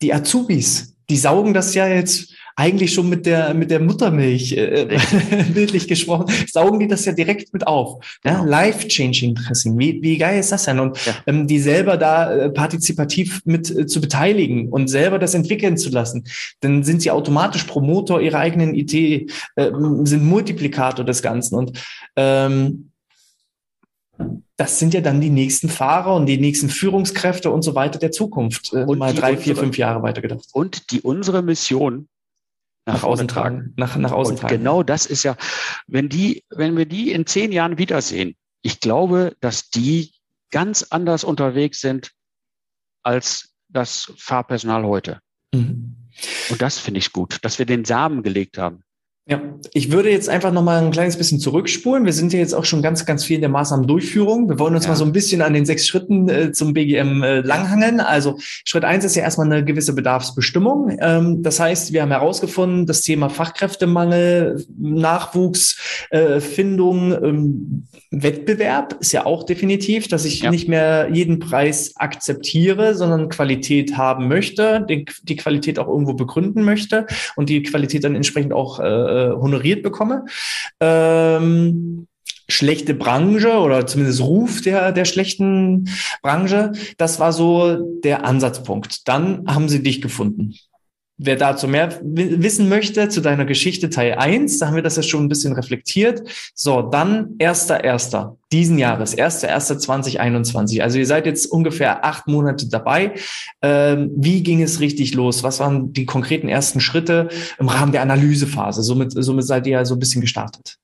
[0.00, 4.98] die Azubis, die saugen das ja jetzt eigentlich schon mit der, mit der Muttermilch, äh,
[5.54, 8.04] bildlich gesprochen, saugen die das ja direkt mit auf.
[8.24, 8.40] Ja?
[8.40, 8.44] Genau.
[8.44, 9.78] Life-changing Dressing.
[9.78, 10.80] Wie, wie geil ist das denn?
[10.80, 11.14] Und ja.
[11.26, 15.90] ähm, die selber da äh, partizipativ mit äh, zu beteiligen und selber das entwickeln zu
[15.90, 16.24] lassen,
[16.60, 19.70] dann sind sie automatisch Promotor ihrer eigenen Idee, äh,
[20.04, 21.56] sind Multiplikator des Ganzen.
[21.56, 21.78] Und
[22.16, 22.90] ähm,
[24.56, 28.12] das sind ja dann die nächsten Fahrer und die nächsten Führungskräfte und so weiter der
[28.12, 28.72] Zukunft.
[28.72, 30.48] Äh, und mal drei, vier, fünf Jahre weitergedacht.
[30.52, 32.08] Und die unsere Mission
[32.86, 33.72] nach außen tragen.
[33.76, 34.56] Nach, nach außen und tragen.
[34.56, 35.36] Genau das ist ja,
[35.86, 40.12] wenn die, wenn wir die in zehn Jahren wiedersehen, ich glaube, dass die
[40.50, 42.12] ganz anders unterwegs sind
[43.02, 45.20] als das Fahrpersonal heute.
[45.52, 45.96] Mhm.
[46.50, 48.84] Und das finde ich gut, dass wir den Samen gelegt haben.
[49.24, 49.40] Ja,
[49.72, 52.04] ich würde jetzt einfach noch mal ein kleines bisschen zurückspulen.
[52.04, 54.48] Wir sind ja jetzt auch schon ganz, ganz viel in der Maßnahmendurchführung.
[54.48, 54.90] Wir wollen uns ja.
[54.90, 58.00] mal so ein bisschen an den sechs Schritten äh, zum BGM äh, langhangeln.
[58.00, 60.98] Also Schritt eins ist ja erstmal eine gewisse Bedarfsbestimmung.
[61.00, 69.24] Ähm, das heißt, wir haben herausgefunden, das Thema Fachkräftemangel, Nachwuchsfindung, äh, ähm, Wettbewerb ist ja
[69.24, 70.50] auch definitiv, dass ich ja.
[70.50, 76.64] nicht mehr jeden Preis akzeptiere, sondern Qualität haben möchte, die, die Qualität auch irgendwo begründen
[76.64, 77.06] möchte
[77.36, 80.24] und die Qualität dann entsprechend auch äh, äh, honoriert bekomme.
[80.80, 82.06] Ähm,
[82.48, 85.88] schlechte Branche oder zumindest Ruf der, der schlechten
[86.22, 86.72] Branche.
[86.98, 89.08] Das war so der Ansatzpunkt.
[89.08, 90.54] Dann haben sie dich gefunden.
[91.24, 95.02] Wer dazu mehr wissen möchte, zu deiner Geschichte Teil 1, da haben wir das ja
[95.02, 96.22] schon ein bisschen reflektiert.
[96.54, 100.82] So, dann erster, erster diesen Jahres, erster, erster 2021.
[100.82, 103.14] Also ihr seid jetzt ungefähr acht Monate dabei.
[103.62, 105.42] Ähm, wie ging es richtig los?
[105.42, 108.82] Was waren die konkreten ersten Schritte im Rahmen der Analysephase?
[108.82, 110.78] Somit, somit seid ihr ja so ein bisschen gestartet.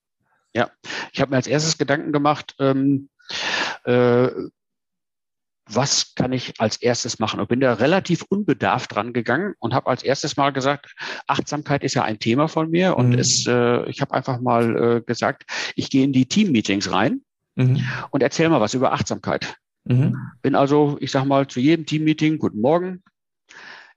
[0.54, 0.70] Ja,
[1.12, 3.08] ich habe mir als erstes Gedanken gemacht, ähm,
[3.84, 4.28] äh,
[5.68, 7.40] was kann ich als erstes machen?
[7.40, 10.94] Und bin da relativ unbedarft dran gegangen und habe als erstes mal gesagt,
[11.26, 13.18] Achtsamkeit ist ja ein Thema von mir und mhm.
[13.18, 15.44] es, äh, ich habe einfach mal äh, gesagt,
[15.76, 17.22] ich gehe in die Team-Meetings rein
[17.56, 17.84] mhm.
[18.10, 19.56] und erzähle mal was über Achtsamkeit.
[19.84, 20.16] Mhm.
[20.42, 23.02] Bin also, ich sage mal, zu jedem Team-Meeting, guten Morgen,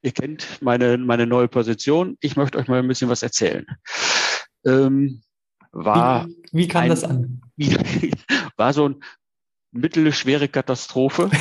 [0.01, 3.65] ihr kennt meine, meine neue Position, ich möchte euch mal ein bisschen was erzählen.
[4.65, 5.21] Ähm,
[5.71, 7.41] war wie, wie kam ein, das an?
[8.57, 8.95] war so ein
[9.71, 11.29] mittelschwere Katastrophe.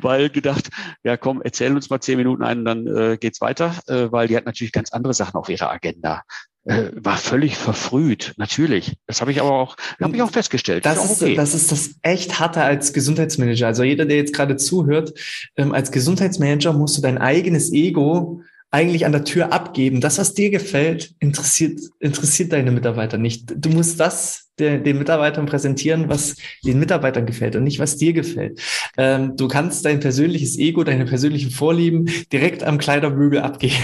[0.00, 0.68] weil gedacht,
[1.04, 4.36] ja komm, erzähl uns mal zehn Minuten ein, dann äh, geht's weiter, äh, weil die
[4.36, 6.22] hat natürlich ganz andere Sachen auf ihrer Agenda.
[6.64, 8.96] Äh, war völlig verfrüht, natürlich.
[9.06, 10.84] Das habe ich aber auch, habe ich auch festgestellt.
[10.84, 11.34] Das, ist, okay.
[11.36, 13.68] das ist das echt harte als Gesundheitsmanager.
[13.68, 15.12] Also jeder, der jetzt gerade zuhört,
[15.56, 20.00] ähm, als Gesundheitsmanager musst du dein eigenes Ego eigentlich an der Tür abgeben.
[20.00, 23.52] Das, was dir gefällt, interessiert, interessiert deine Mitarbeiter nicht.
[23.54, 28.12] Du musst das den, den Mitarbeitern präsentieren, was den Mitarbeitern gefällt und nicht, was dir
[28.12, 28.60] gefällt.
[28.96, 33.74] Ähm, du kannst dein persönliches Ego, deine persönlichen Vorlieben direkt am Kleiderbügel abgeben.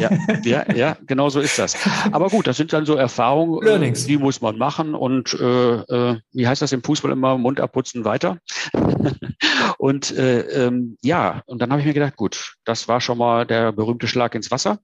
[0.00, 0.10] Ja,
[0.44, 1.76] ja, ja, genau so ist das.
[2.10, 4.06] Aber gut, das sind dann so Erfahrungen, Learnings.
[4.06, 8.04] die muss man machen und äh, äh, wie heißt das im Fußball immer, Mund abputzen
[8.04, 8.38] weiter.
[9.78, 13.46] und äh, ähm, ja, und dann habe ich mir gedacht, gut, das war schon mal
[13.46, 14.78] der berühmte Schlag ins Wasser.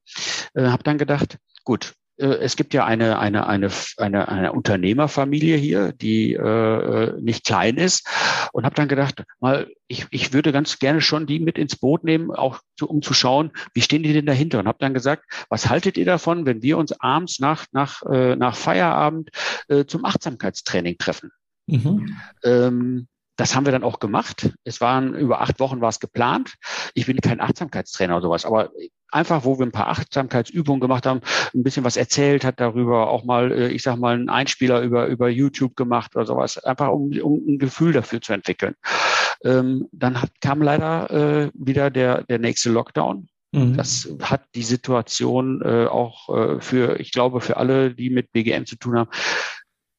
[0.55, 5.57] Äh, habe dann gedacht, gut, äh, es gibt ja eine, eine, eine, eine, eine Unternehmerfamilie
[5.57, 8.09] hier, die äh, nicht klein ist.
[8.53, 12.05] Und habe dann gedacht, mal, ich, ich würde ganz gerne schon die mit ins Boot
[12.05, 14.59] nehmen, auch zu, um zu schauen, wie stehen die denn dahinter?
[14.59, 18.37] Und habe dann gesagt, was haltet ihr davon, wenn wir uns abends nach, nach, äh,
[18.37, 19.31] nach Feierabend
[19.69, 21.31] äh, zum Achtsamkeitstraining treffen?
[21.67, 22.17] Mhm.
[22.43, 24.51] Ähm, das haben wir dann auch gemacht.
[24.65, 26.55] Es waren über acht Wochen war es geplant.
[26.95, 28.73] Ich bin kein Achtsamkeitstrainer oder sowas, aber
[29.11, 31.21] einfach, wo wir ein paar Achtsamkeitsübungen gemacht haben,
[31.55, 35.07] ein bisschen was erzählt hat darüber, auch mal, äh, ich sag mal, einen Einspieler über,
[35.07, 38.75] über YouTube gemacht oder sowas, einfach um, um ein Gefühl dafür zu entwickeln.
[39.45, 43.29] Ähm, dann hat, kam leider äh, wieder der, der nächste Lockdown.
[43.53, 43.77] Mhm.
[43.77, 48.67] Das hat die Situation äh, auch äh, für, ich glaube, für alle, die mit BGM
[48.67, 49.11] zu tun haben,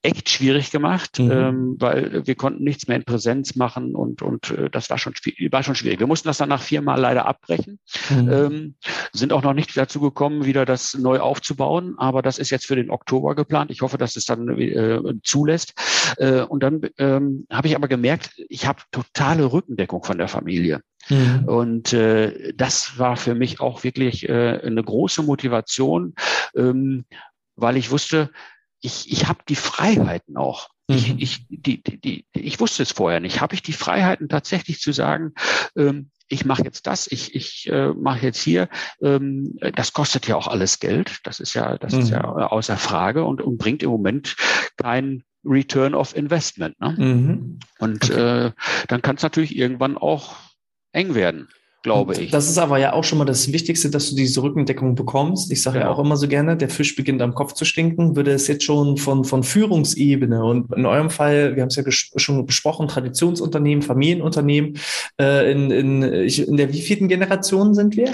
[0.01, 1.31] echt schwierig gemacht, mhm.
[1.31, 5.13] ähm, weil wir konnten nichts mehr in Präsenz machen und, und äh, das war schon,
[5.51, 5.99] war schon schwierig.
[5.99, 8.31] Wir mussten das dann nach viermal leider abbrechen, mhm.
[8.31, 8.75] ähm,
[9.11, 12.77] sind auch noch nicht dazu gekommen, wieder das neu aufzubauen, aber das ist jetzt für
[12.77, 13.71] den Oktober geplant.
[13.71, 15.73] Ich hoffe, dass es dann äh, zulässt.
[16.17, 20.81] Äh, und dann ähm, habe ich aber gemerkt, ich habe totale Rückendeckung von der Familie.
[21.09, 21.43] Mhm.
[21.45, 26.13] Und äh, das war für mich auch wirklich äh, eine große Motivation,
[26.55, 27.05] ähm,
[27.55, 28.29] weil ich wusste,
[28.81, 30.69] ich, ich habe die Freiheiten auch.
[30.87, 30.95] Mhm.
[30.95, 33.41] Ich, ich, die, die, die, ich wusste es vorher nicht.
[33.41, 35.33] Habe ich die Freiheiten tatsächlich zu sagen,
[35.75, 38.69] ähm, ich mache jetzt das, ich, ich äh, mache jetzt hier,
[39.01, 41.19] ähm, das kostet ja auch alles Geld.
[41.23, 41.99] Das ist ja, das mhm.
[41.99, 42.43] ist ja mhm.
[42.43, 44.35] außer Frage und, und bringt im Moment
[44.77, 46.79] kein Return of Investment.
[46.79, 46.95] Ne?
[46.97, 47.59] Mhm.
[47.79, 48.47] Und okay.
[48.47, 48.51] äh,
[48.87, 50.35] dann kann es natürlich irgendwann auch
[50.91, 51.49] eng werden
[51.83, 52.31] glaube ich.
[52.31, 55.51] Das ist aber ja auch schon mal das Wichtigste, dass du diese Rückendeckung bekommst.
[55.51, 55.85] Ich sage ja.
[55.85, 58.15] ja auch immer so gerne, der Fisch beginnt am Kopf zu stinken.
[58.15, 61.83] Würde es jetzt schon von, von Führungsebene und in eurem Fall, wir haben es ja
[61.89, 64.77] schon besprochen, Traditionsunternehmen, Familienunternehmen,
[65.19, 68.11] äh, in, in, in der wievielten Generation sind wir?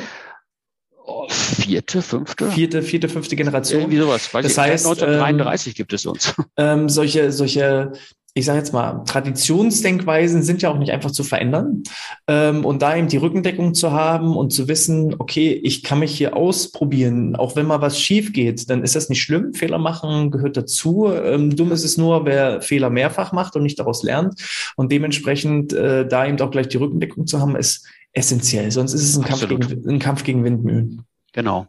[1.07, 2.49] Oh, vierte, fünfte?
[2.49, 3.81] Vierte, vierte, fünfte Generation.
[3.81, 4.33] Irgendwie sowas.
[4.33, 6.33] Weiß das ich, heißt, 1933 ähm, gibt es uns.
[6.57, 7.91] Ähm, solche, solche
[8.37, 11.83] ich sage jetzt mal, Traditionsdenkweisen sind ja auch nicht einfach zu verändern.
[12.27, 16.17] Ähm, und da eben die Rückendeckung zu haben und zu wissen, okay, ich kann mich
[16.17, 19.53] hier ausprobieren, auch wenn mal was schief geht, dann ist das nicht schlimm.
[19.53, 21.07] Fehler machen gehört dazu.
[21.07, 24.35] Ähm, dumm ist es nur, wer Fehler mehrfach macht und nicht daraus lernt.
[24.75, 28.69] Und dementsprechend äh, da eben auch gleich die Rückendeckung zu haben, ist essentiell.
[28.69, 31.03] Sonst ist es ein, Kampf gegen, ein Kampf gegen Windmühlen.
[31.31, 31.67] Genau.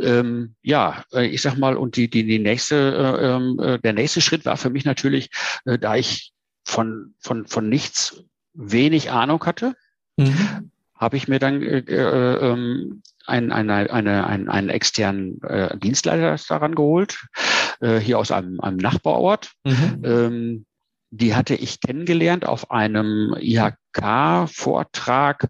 [0.00, 3.92] Ähm, ja, äh, ich sag mal, und die, die, die nächste, äh, ähm, äh, der
[3.92, 5.30] nächste Schritt war für mich natürlich,
[5.64, 6.32] äh, da ich
[6.64, 9.74] von, von, von nichts wenig Ahnung hatte,
[10.16, 10.70] mhm.
[10.94, 16.54] habe ich mir dann äh, äh, ähm, einen, eine, eine, einen, einen externen äh, Dienstleister
[16.54, 17.26] daran geholt,
[17.80, 19.52] äh, hier aus einem, einem Nachbarort.
[19.64, 20.02] Mhm.
[20.04, 20.66] Ähm,
[21.10, 25.48] die hatte ich kennengelernt auf einem IHK-Vortrag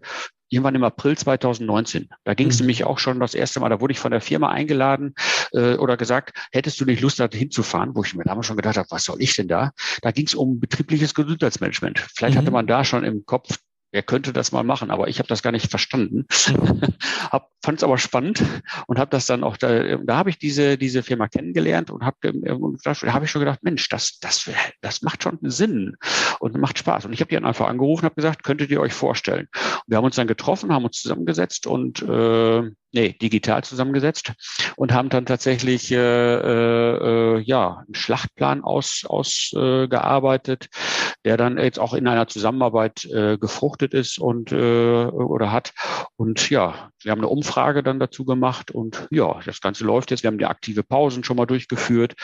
[0.49, 2.09] irgendwann im April 2019.
[2.23, 2.65] Da ging es mhm.
[2.65, 5.13] nämlich auch schon das erste Mal, da wurde ich von der Firma eingeladen
[5.53, 8.77] äh, oder gesagt, hättest du nicht Lust, da hinzufahren, wo ich mir damals schon gedacht
[8.77, 9.71] habe, was soll ich denn da?
[10.01, 11.99] Da ging es um betriebliches Gesundheitsmanagement.
[11.99, 12.39] Vielleicht mhm.
[12.39, 13.57] hatte man da schon im Kopf,
[13.97, 16.27] er könnte das mal machen, aber ich habe das gar nicht verstanden.
[16.47, 16.81] Mhm.
[17.63, 18.43] Fand es aber spannend
[18.85, 22.15] und habe das dann auch da, da habe ich diese diese Firma kennengelernt und habe
[22.21, 25.97] da habe ich schon gedacht, Mensch, das das das macht schon Sinn
[26.39, 27.05] und macht Spaß.
[27.05, 29.47] Und ich habe die dann einfach angerufen, habe gesagt, könntet ihr euch vorstellen?
[29.51, 34.33] Und wir haben uns dann getroffen, haben uns zusammengesetzt und äh, nee, digital zusammengesetzt
[34.75, 40.77] und haben dann tatsächlich äh, äh, ja einen Schlachtplan aus ausgearbeitet, äh,
[41.25, 44.55] der dann jetzt auch in einer Zusammenarbeit äh, gefruchtet ist und äh,
[45.05, 45.73] oder hat.
[46.15, 50.23] Und ja, wir haben eine Umfrage dann dazu gemacht und ja, das Ganze läuft jetzt.
[50.23, 52.15] Wir haben die aktive Pausen schon mal durchgeführt.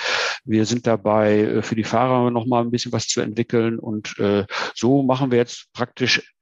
[0.45, 4.17] Wir sind dabei, äh, für die Fahrer noch mal ein bisschen was zu entwickeln und
[4.19, 4.45] äh,
[4.75, 6.33] so machen wir jetzt praktisch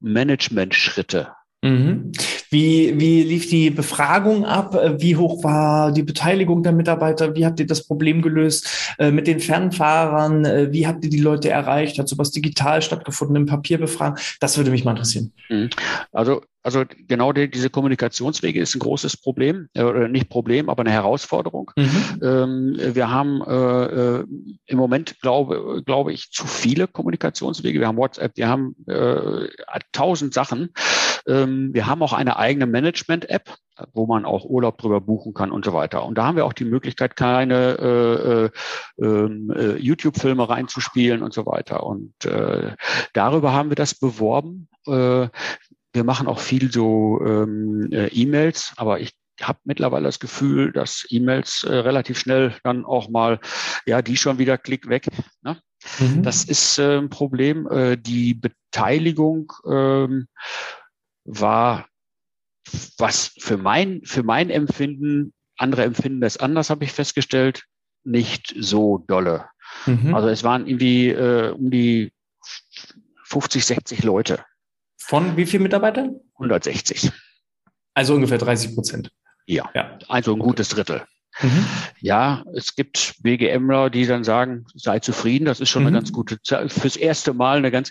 [0.00, 1.32] Management-Schritte.
[1.62, 2.12] Mhm.
[2.50, 4.74] Wie, wie lief die Befragung ab?
[4.98, 7.34] Wie hoch war die Beteiligung der Mitarbeiter?
[7.34, 10.44] Wie habt ihr das Problem gelöst äh, mit den Fernfahrern?
[10.44, 11.98] Äh, wie habt ihr die Leute erreicht?
[11.98, 14.18] Hat sowas digital stattgefunden im Papierbefragen?
[14.40, 15.32] Das würde mich mal interessieren.
[15.48, 15.70] Mhm.
[16.12, 20.82] Also also genau die, diese Kommunikationswege ist ein großes Problem, äh, oder nicht Problem, aber
[20.82, 21.70] eine Herausforderung.
[21.76, 22.20] Mhm.
[22.22, 24.24] Ähm, wir haben äh, äh,
[24.66, 27.80] im Moment, glaube, glaube ich, zu viele Kommunikationswege.
[27.80, 29.48] Wir haben WhatsApp, wir haben äh,
[29.92, 30.74] tausend Sachen.
[31.26, 33.54] Ähm, wir haben auch eine eigene Management-App,
[33.94, 36.04] wo man auch Urlaub drüber buchen kann und so weiter.
[36.04, 38.50] Und da haben wir auch die Möglichkeit, keine äh, äh,
[39.06, 41.84] ähm, äh, YouTube-Filme reinzuspielen und so weiter.
[41.84, 42.74] Und äh,
[43.14, 44.68] darüber haben wir das beworben.
[44.86, 45.28] Äh,
[45.92, 51.06] wir machen auch viel so ähm, äh, E-Mails, aber ich habe mittlerweile das Gefühl, dass
[51.10, 53.40] E-Mails äh, relativ schnell dann auch mal,
[53.86, 55.06] ja, die schon wieder Klick weg.
[55.42, 55.60] Ne?
[55.98, 56.22] Mhm.
[56.22, 57.68] Das ist äh, ein Problem.
[57.68, 60.28] Äh, die Beteiligung ähm,
[61.24, 61.86] war,
[62.98, 67.64] was für mein, für mein Empfinden, andere empfinden das anders, habe ich festgestellt,
[68.04, 69.48] nicht so dolle.
[69.86, 70.14] Mhm.
[70.14, 72.12] Also es waren irgendwie äh, um die
[73.24, 74.44] 50, 60 Leute.
[75.08, 76.20] Von wie viel Mitarbeitern?
[76.34, 77.10] 160.
[77.94, 79.10] Also ungefähr 30 Prozent.
[79.46, 81.02] Ja, ja, also ein gutes Drittel.
[81.40, 81.64] Mhm.
[82.00, 85.88] Ja, es gibt BGMler, die dann sagen, sei zufrieden, das ist schon mhm.
[85.88, 86.70] eine ganz gute Zeit.
[86.70, 87.90] Fürs erste Mal eine ganz,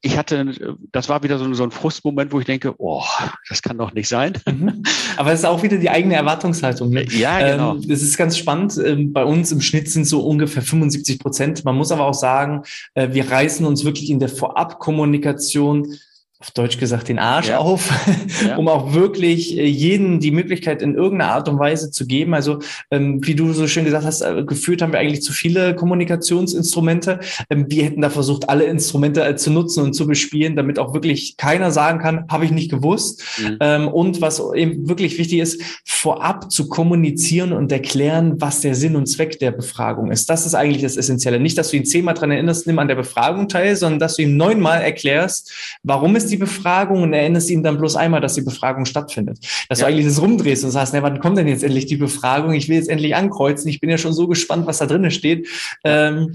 [0.00, 3.02] ich hatte, das war wieder so, so ein Frustmoment, wo ich denke, oh,
[3.48, 4.34] das kann doch nicht sein.
[4.46, 4.84] Mhm.
[5.16, 6.90] Aber es ist auch wieder die eigene Erwartungshaltung.
[6.90, 7.04] Ne?
[7.10, 7.74] Ja, genau.
[7.74, 8.78] Ähm, das ist ganz spannend.
[8.78, 11.64] Ähm, bei uns im Schnitt sind so ungefähr 75 Prozent.
[11.64, 12.62] Man muss aber auch sagen,
[12.94, 15.96] äh, wir reißen uns wirklich in der Vorabkommunikation
[16.44, 17.58] auf Deutsch gesagt, den Arsch ja.
[17.58, 17.90] auf,
[18.46, 18.56] ja.
[18.56, 22.34] um auch wirklich äh, jeden die Möglichkeit in irgendeiner Art und Weise zu geben.
[22.34, 22.58] Also,
[22.90, 27.20] ähm, wie du so schön gesagt hast, äh, gefühlt haben wir eigentlich zu viele Kommunikationsinstrumente.
[27.48, 30.92] Ähm, wir hätten da versucht, alle Instrumente äh, zu nutzen und zu bespielen, damit auch
[30.92, 33.24] wirklich keiner sagen kann, habe ich nicht gewusst.
[33.38, 33.56] Mhm.
[33.60, 38.96] Ähm, und was eben wirklich wichtig ist, vorab zu kommunizieren und erklären, was der Sinn
[38.96, 40.28] und Zweck der Befragung ist.
[40.28, 41.40] Das ist eigentlich das Essentielle.
[41.40, 44.22] Nicht, dass du ihn zehnmal dran erinnerst, nimm an der Befragung teil, sondern dass du
[44.22, 45.50] ihm neunmal erklärst,
[45.82, 49.38] warum ist die die Befragung und erinnerst ihn dann bloß einmal, dass die Befragung stattfindet.
[49.68, 49.86] Dass ja.
[49.86, 52.52] du eigentlich das rumdrehst und sagst, na, wann kommt denn jetzt endlich die Befragung?
[52.54, 53.68] Ich will jetzt endlich ankreuzen.
[53.68, 55.48] Ich bin ja schon so gespannt, was da drinnen steht.
[55.84, 56.34] Ähm,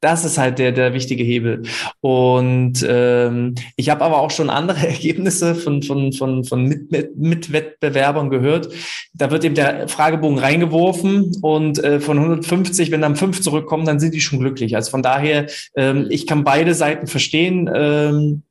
[0.00, 1.62] das ist halt der, der wichtige Hebel.
[2.00, 7.16] Und ähm, ich habe aber auch schon andere Ergebnisse von, von, von, von Mit Mit
[7.16, 8.68] Mitwettbewerbern gehört.
[9.14, 13.98] Da wird eben der Fragebogen reingeworfen und äh, von 150, wenn dann fünf zurückkommen, dann
[13.98, 14.76] sind die schon glücklich.
[14.76, 17.68] Also von daher, ähm, ich kann beide Seiten verstehen.
[17.74, 18.42] Ähm,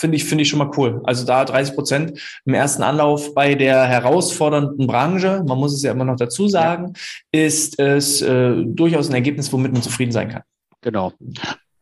[0.00, 1.00] finde ich, finde ich schon mal cool.
[1.04, 5.92] Also da 30 Prozent im ersten Anlauf bei der herausfordernden Branche, man muss es ja
[5.92, 6.94] immer noch dazu sagen,
[7.32, 7.42] ja.
[7.44, 10.42] ist es äh, durchaus ein Ergebnis, womit man zufrieden sein kann.
[10.80, 11.12] Genau.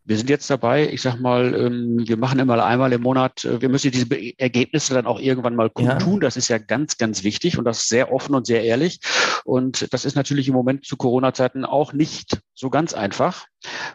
[0.08, 3.60] Wir sind jetzt dabei, ich sag mal, ähm, wir machen immer einmal im Monat, äh,
[3.60, 4.06] wir müssen diese
[4.38, 6.14] Ergebnisse dann auch irgendwann mal kundtun.
[6.14, 6.20] Ja.
[6.20, 9.00] Das ist ja ganz, ganz wichtig und das sehr offen und sehr ehrlich.
[9.44, 13.46] Und das ist natürlich im Moment zu Corona-Zeiten auch nicht so ganz einfach.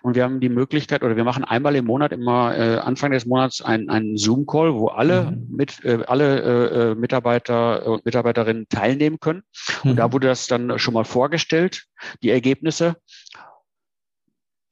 [0.02, 3.26] Und wir haben die Möglichkeit, oder wir machen einmal im Monat, immer äh, Anfang des
[3.26, 5.47] Monats, einen, einen Zoom-Call, wo alle mhm.
[5.49, 9.43] mit äh, alle äh, äh Mitarbeiter und Mitarbeiterinnen teilnehmen können.
[9.84, 9.91] Mhm.
[9.91, 10.13] Und da mhm.
[10.13, 11.86] wurde das dann schon mal vorgestellt,
[12.21, 12.97] die Ergebnisse.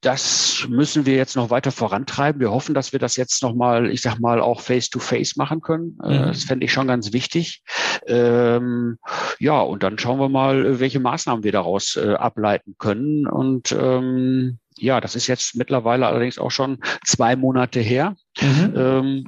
[0.02, 2.40] Das müssen wir jetzt noch weiter vorantreiben.
[2.40, 5.60] Wir hoffen, dass wir das jetzt noch mal, ich sag mal, auch face-to-face -face machen
[5.60, 5.96] können.
[6.02, 6.26] Äh, mhm.
[6.26, 7.62] Das fände ich schon ganz wichtig.
[8.08, 8.98] Ähm,
[9.38, 13.28] ja, und dann schauen wir mal, welche Maßnahmen wir daraus äh, ableiten können.
[13.28, 18.16] Und ähm, ja, das ist jetzt mittlerweile allerdings auch schon zwei Monate her.
[18.40, 18.74] Mhm.
[18.76, 19.24] Ähm,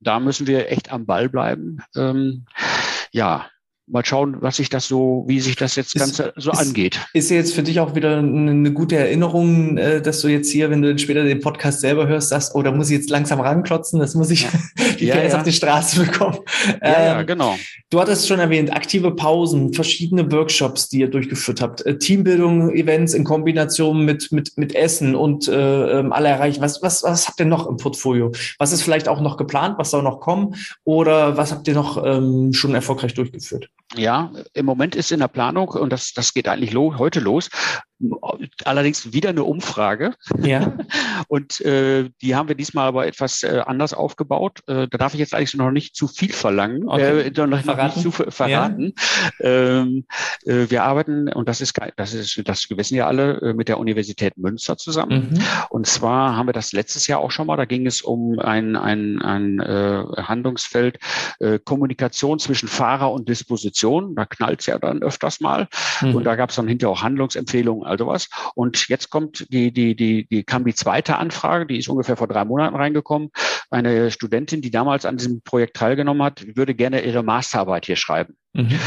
[0.00, 1.78] da müssen wir echt am Ball bleiben.
[1.96, 2.44] Ähm,
[3.10, 3.46] ja,
[3.86, 6.98] mal schauen, was sich das so, wie sich das jetzt ist, Ganze so ist, angeht.
[7.12, 10.80] Ist jetzt für dich auch wieder eine gute Erinnerung, äh, dass du jetzt hier, wenn
[10.80, 14.14] du später den Podcast selber hörst, sagst, oh, da muss ich jetzt langsam ranklotzen, das
[14.14, 14.48] muss ich ja.
[14.98, 15.36] die ja, ja.
[15.36, 16.38] auf die Straße bekommen.
[16.82, 17.56] Ja, ja, ähm, genau.
[17.90, 23.12] Du hattest schon erwähnt, aktive Pausen, verschiedene Workshops, die ihr durchgeführt habt, äh, Teambildung, Events
[23.12, 26.62] in Kombination mit, mit, mit Essen und äh, ähm, alle erreichen.
[26.62, 28.32] Was, was, was habt ihr noch im Portfolio?
[28.58, 29.76] Was ist vielleicht auch noch geplant?
[29.78, 30.54] Was soll noch kommen?
[30.84, 33.68] Oder was habt ihr noch ähm, schon erfolgreich durchgeführt?
[33.96, 37.48] Ja, im Moment ist in der Planung, und das, das geht eigentlich lo heute los,
[38.64, 40.14] allerdings wieder eine Umfrage.
[40.40, 40.72] Ja.
[41.28, 44.60] Und äh, die haben wir diesmal aber etwas äh, anders aufgebaut.
[44.66, 47.20] Äh, da darf ich jetzt eigentlich noch nicht zu viel verlangen, okay.
[47.20, 47.86] äh, noch, verraten.
[47.86, 48.94] nicht zu verraten.
[49.40, 49.46] Ja.
[49.46, 50.06] Ähm,
[50.44, 53.78] äh, wir arbeiten, und das ist, das ist, das wissen ja alle, äh, mit der
[53.78, 55.30] Universität Münster zusammen.
[55.30, 55.42] Mhm.
[55.70, 58.76] Und zwar haben wir das letztes Jahr auch schon mal, da ging es um ein,
[58.76, 60.98] ein, ein äh, Handlungsfeld
[61.40, 64.14] äh, Kommunikation zwischen Fahrer und Disposition.
[64.14, 65.68] Da knallt es ja dann öfters mal.
[66.00, 66.16] Mhm.
[66.16, 68.28] Und da gab es dann hinterher auch Handlungsempfehlungen also was.
[68.54, 72.28] Und jetzt kommt die, die, die, die kam die zweite Anfrage, die ist ungefähr vor
[72.28, 73.30] drei Monaten reingekommen.
[73.70, 78.36] Eine Studentin, die damals an diesem Projekt teilgenommen hat, würde gerne ihre Masterarbeit hier schreiben.
[78.52, 78.78] Mhm.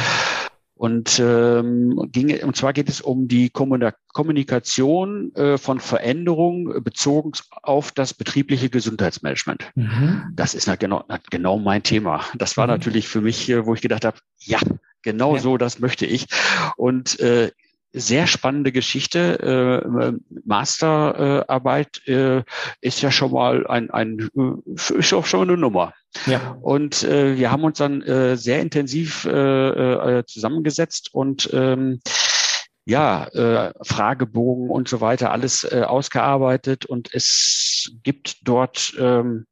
[0.77, 7.31] Und, ähm, ging, und zwar geht es um die Kommunikation äh, von Veränderungen bezogen
[7.63, 9.71] auf das betriebliche Gesundheitsmanagement.
[9.73, 10.25] Mhm.
[10.35, 12.23] Das ist genau, genau mein Thema.
[12.35, 12.73] Das war mhm.
[12.73, 14.59] natürlich für mich, wo ich gedacht habe, ja,
[15.01, 15.41] genau ja.
[15.41, 16.27] so, das möchte ich.
[16.75, 17.51] Und äh,
[17.93, 19.39] sehr spannende Geschichte.
[19.83, 20.11] Äh,
[20.45, 22.43] Masterarbeit äh,
[22.81, 24.29] ist ja schon mal ein, ein
[24.75, 25.93] ist auch schon eine Nummer.
[26.25, 26.57] Ja.
[26.61, 31.99] Und äh, wir haben uns dann äh, sehr intensiv äh, äh, zusammengesetzt und ähm,
[32.85, 39.45] ja, äh, Fragebogen und so weiter, alles äh, ausgearbeitet und es gibt dort ähm,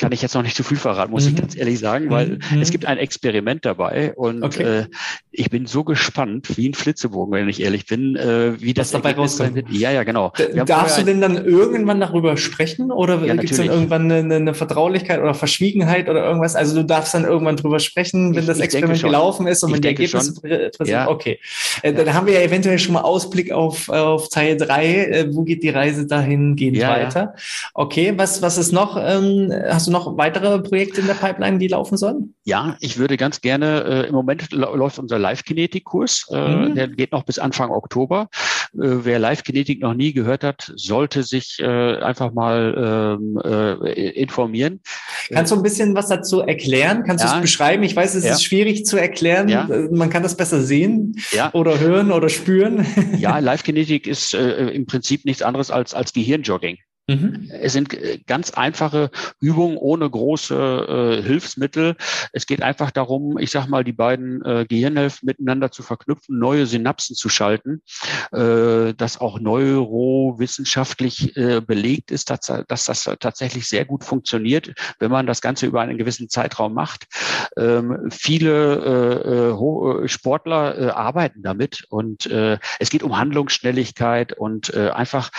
[0.00, 1.34] kann ich jetzt noch nicht zu viel verraten, muss mhm.
[1.34, 2.62] ich ganz ehrlich sagen, weil mhm.
[2.62, 4.62] es gibt ein Experiment dabei und okay.
[4.62, 4.86] äh,
[5.30, 9.12] ich bin so gespannt, wie ein Flitzebogen, wenn ich ehrlich bin, äh, wie das dabei
[9.12, 9.62] rauskommt.
[9.70, 10.32] Ja, ja, genau.
[10.64, 14.54] Darfst du denn dann irgendwann darüber sprechen oder ja, gibt es dann irgendwann eine, eine,
[14.54, 16.56] Vertraulichkeit oder Verschwiegenheit oder irgendwas?
[16.56, 19.82] Also du darfst dann irgendwann drüber sprechen, wenn ich, das Experiment gelaufen ist und wenn
[19.82, 20.88] die Ergebnisse präsentiert.
[20.88, 21.08] Ja.
[21.08, 21.38] Okay,
[21.82, 25.04] äh, dann haben wir ja eventuell schon mal Ausblick auf, auf Teil drei.
[25.04, 27.34] Äh, wo geht die Reise dahingehend ja, weiter?
[27.74, 28.96] Okay, was, was ist noch?
[28.96, 32.34] Ähm, hast du du noch weitere Projekte in der Pipeline, die laufen sollen?
[32.44, 36.74] Ja, ich würde ganz gerne, äh, im Moment läuft unser Live-Kinetik-Kurs, äh, mhm.
[36.74, 38.28] der geht noch bis Anfang Oktober.
[38.74, 44.80] Äh, wer Live-Kinetik noch nie gehört hat, sollte sich äh, einfach mal ähm, äh, informieren.
[45.28, 47.04] Kannst du ein bisschen was dazu erklären?
[47.04, 47.30] Kannst ja.
[47.30, 47.82] du es beschreiben?
[47.82, 48.32] Ich weiß, es ja.
[48.32, 49.48] ist schwierig zu erklären.
[49.48, 49.68] Ja.
[49.68, 51.16] Äh, man kann das besser sehen
[51.52, 52.86] oder hören oder spüren.
[53.18, 56.78] Ja, Live-Kinetik ist im Prinzip nichts anderes als, als Gehirnjogging.
[57.10, 57.50] Mhm.
[57.50, 61.96] Es sind äh, ganz einfache Übungen ohne große äh, Hilfsmittel.
[62.32, 66.66] Es geht einfach darum, ich sag mal, die beiden äh, Gehirnhälften miteinander zu verknüpfen, neue
[66.66, 67.82] Synapsen zu schalten,
[68.30, 75.10] äh, das auch neurowissenschaftlich äh, belegt ist, dass, dass das tatsächlich sehr gut funktioniert, wenn
[75.10, 77.08] man das Ganze über einen gewissen Zeitraum macht.
[77.56, 84.72] Ähm, viele äh, äh Sportler äh, arbeiten damit und äh, es geht um Handlungsschnelligkeit und
[84.74, 85.30] äh, einfach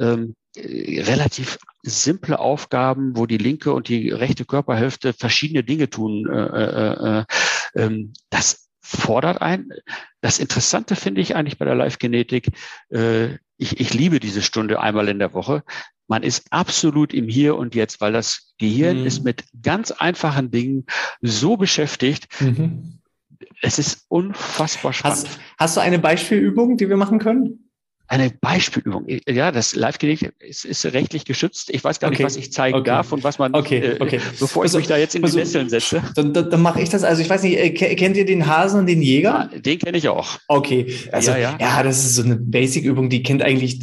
[0.00, 6.28] ähm, äh, relativ simple Aufgaben, wo die linke und die rechte Körperhälfte verschiedene Dinge tun.
[6.28, 7.24] Äh, äh, äh,
[7.74, 9.68] ähm, das fordert ein.
[10.20, 12.50] Das Interessante finde ich eigentlich bei der Live-Genetik,
[12.90, 15.62] äh, ich, ich liebe diese Stunde einmal in der Woche.
[16.08, 19.06] Man ist absolut im Hier und Jetzt, weil das Gehirn mhm.
[19.06, 20.86] ist mit ganz einfachen Dingen
[21.20, 22.26] so beschäftigt.
[22.40, 23.00] Mhm.
[23.62, 25.28] Es ist unfassbar spannend.
[25.28, 27.69] Hast, hast du eine Beispielübung, die wir machen können?
[28.10, 29.06] Eine Beispielübung.
[29.28, 31.70] Ja, das Live-Kinetik ist, ist, rechtlich geschützt.
[31.70, 32.24] Ich weiß gar okay.
[32.24, 32.90] nicht, was ich zeigen okay.
[32.90, 33.78] darf und was man, okay.
[33.78, 34.18] Äh, okay.
[34.40, 36.02] bevor ich also, mich da jetzt in die also, Nesseln setze.
[36.16, 37.04] Dann, dann, dann mache ich das.
[37.04, 39.48] Also ich weiß nicht, äh, kennt ihr den Hasen und den Jäger?
[39.52, 40.40] Ja, den kenne ich auch.
[40.48, 41.58] Okay, also ja, ja.
[41.60, 43.78] ja, das ist so eine Basic-Übung, die kennt eigentlich,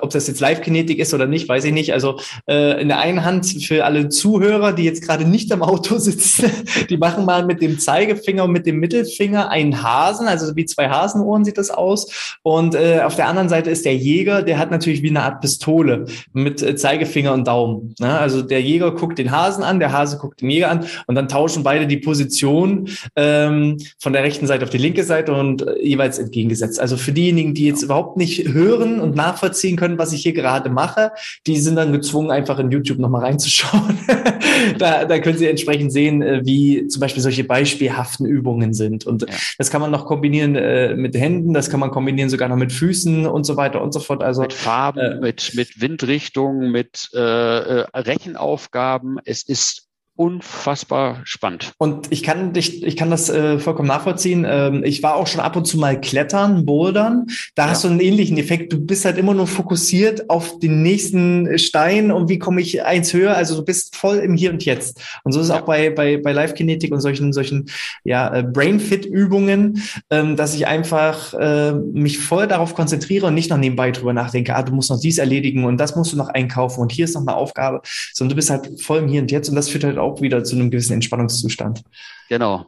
[0.00, 1.92] ob das jetzt Live-Kinetik ist oder nicht, weiß ich nicht.
[1.92, 5.98] Also äh, in der einen Hand für alle Zuhörer, die jetzt gerade nicht am Auto
[5.98, 6.52] sitzen,
[6.88, 10.88] die machen mal mit dem Zeigefinger und mit dem Mittelfinger einen Hasen, also wie zwei
[10.88, 12.38] Hasenohren sieht das aus.
[12.44, 15.40] Und äh, auf der anderen Seite ist der Jäger, der hat natürlich wie eine Art
[15.40, 17.94] Pistole mit äh, Zeigefinger und Daumen.
[17.98, 18.18] Ne?
[18.18, 21.28] Also der Jäger guckt den Hasen an, der Hase guckt den Jäger an und dann
[21.28, 25.82] tauschen beide die Position ähm, von der rechten Seite auf die linke Seite und äh,
[25.82, 26.80] jeweils entgegengesetzt.
[26.80, 30.70] Also für diejenigen, die jetzt überhaupt nicht hören und nachvollziehen können, was ich hier gerade
[30.70, 31.12] mache,
[31.46, 33.98] die sind dann gezwungen, einfach in YouTube nochmal reinzuschauen.
[34.78, 39.06] da, da können Sie entsprechend sehen, äh, wie zum Beispiel solche beispielhaften Übungen sind.
[39.06, 39.28] Und ja.
[39.58, 42.72] das kann man noch kombinieren äh, mit Händen, das kann man kombinieren sogar noch mit
[42.72, 44.22] Füßen und so weiter und so fort.
[44.22, 49.18] Also mit Farben, äh, mit, mit Windrichtung, mit äh, äh, Rechenaufgaben.
[49.24, 49.88] Es ist
[50.22, 51.72] unfassbar spannend.
[51.78, 54.46] Und ich kann dich, ich kann das äh, vollkommen nachvollziehen.
[54.48, 57.26] Ähm, ich war auch schon ab und zu mal klettern, bouldern.
[57.56, 57.70] Da ja.
[57.70, 58.72] hast du einen ähnlichen Effekt.
[58.72, 63.12] Du bist halt immer nur fokussiert auf den nächsten Stein und wie komme ich eins
[63.12, 63.36] höher.
[63.36, 65.00] Also du bist voll im Hier und Jetzt.
[65.24, 65.60] Und so ist es ja.
[65.60, 67.66] auch bei, bei, bei Live-Kinetik und solchen, solchen,
[68.04, 73.58] ja, äh, Brain-Fit-Übungen, ähm, dass ich einfach äh, mich voll darauf konzentriere und nicht noch
[73.58, 76.80] nebenbei drüber nachdenke, ah, du musst noch dies erledigen und das musst du noch einkaufen
[76.80, 77.80] und hier ist noch eine Aufgabe,
[78.14, 80.44] sondern du bist halt voll im Hier und Jetzt und das führt halt auch wieder
[80.44, 81.82] zu einem gewissen Entspannungszustand.
[82.28, 82.66] Genau.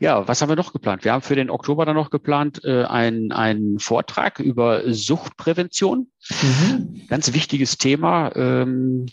[0.00, 1.04] Ja, was haben wir noch geplant?
[1.04, 6.08] Wir haben für den Oktober dann noch geplant äh, einen, einen Vortrag über Suchtprävention.
[6.30, 7.02] Mhm.
[7.08, 8.34] Ganz wichtiges Thema.
[8.36, 9.06] Ähm,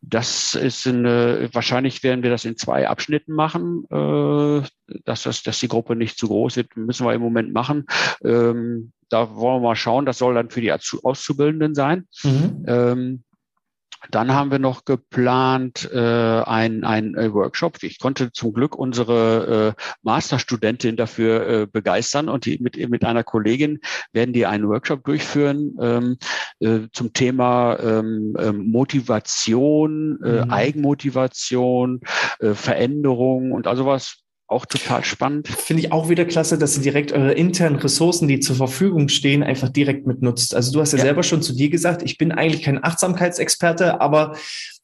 [0.00, 3.84] das ist eine, wahrscheinlich werden wir das in zwei Abschnitten machen.
[3.90, 4.66] Äh,
[5.04, 7.86] dass, das, dass die Gruppe nicht zu groß wird, müssen wir im Moment machen.
[8.24, 10.04] Ähm, da wollen wir mal schauen.
[10.04, 12.08] Das soll dann für die Auszubildenden sein.
[12.24, 12.64] Mhm.
[12.66, 13.24] Ähm,
[14.10, 17.82] dann haben wir noch geplant äh, ein, ein äh, Workshop.
[17.82, 23.24] Ich konnte zum Glück unsere äh, Masterstudentin dafür äh, begeistern und die, mit, mit einer
[23.24, 23.80] Kollegin
[24.12, 26.16] werden die einen Workshop durchführen ähm,
[26.60, 30.50] äh, zum Thema ähm, ähm Motivation, äh, mhm.
[30.50, 32.00] Eigenmotivation,
[32.40, 35.46] äh, Veränderung und also was auch total spannend.
[35.46, 39.42] Finde ich auch wieder klasse, dass ihr direkt eure internen Ressourcen, die zur Verfügung stehen,
[39.42, 40.54] einfach direkt mitnutzt.
[40.54, 41.04] Also du hast ja, ja.
[41.04, 44.36] selber schon zu dir gesagt, ich bin eigentlich kein Achtsamkeitsexperte, aber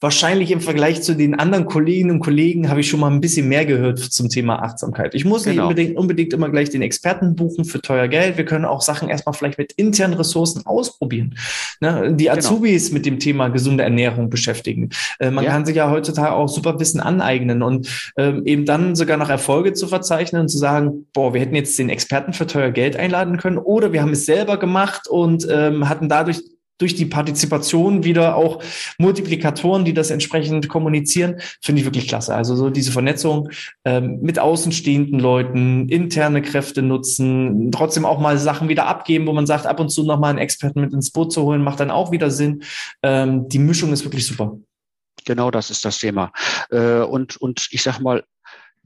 [0.05, 3.49] wahrscheinlich im Vergleich zu den anderen Kolleginnen und Kollegen habe ich schon mal ein bisschen
[3.49, 5.15] mehr gehört zum Thema Achtsamkeit.
[5.15, 5.55] Ich muss genau.
[5.55, 8.37] nicht unbedingt, unbedingt immer gleich den Experten buchen für teuer Geld.
[8.37, 11.39] Wir können auch Sachen erstmal vielleicht mit internen Ressourcen ausprobieren.
[11.81, 12.13] Ne?
[12.15, 12.37] Die genau.
[12.37, 12.99] Azubis genau.
[12.99, 14.91] mit dem Thema gesunde Ernährung beschäftigen.
[15.21, 15.53] Äh, man ja.
[15.53, 19.73] kann sich ja heutzutage auch super Wissen aneignen und ähm, eben dann sogar noch Erfolge
[19.73, 23.39] zu verzeichnen und zu sagen, boah, wir hätten jetzt den Experten für teuer Geld einladen
[23.39, 26.43] können oder wir haben es selber gemacht und ähm, hatten dadurch
[26.79, 28.63] durch die Partizipation wieder auch
[28.99, 32.35] Multiplikatoren, die das entsprechend kommunizieren, finde ich wirklich klasse.
[32.35, 33.51] Also so diese Vernetzung
[33.85, 39.47] ähm, mit außenstehenden Leuten, interne Kräfte nutzen, trotzdem auch mal Sachen wieder abgeben, wo man
[39.47, 42.11] sagt, ab und zu nochmal einen Experten mit ins Boot zu holen, macht dann auch
[42.11, 42.63] wieder Sinn.
[43.03, 44.57] Ähm, die Mischung ist wirklich super.
[45.25, 46.33] Genau, das ist das Thema.
[46.71, 48.25] Äh, und, und ich sag mal,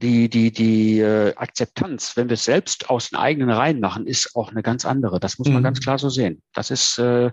[0.01, 4.35] die, die, die äh, Akzeptanz, wenn wir es selbst aus den eigenen Reihen machen, ist
[4.35, 5.19] auch eine ganz andere.
[5.19, 5.63] Das muss man mhm.
[5.63, 6.41] ganz klar so sehen.
[6.53, 7.31] Das ist äh,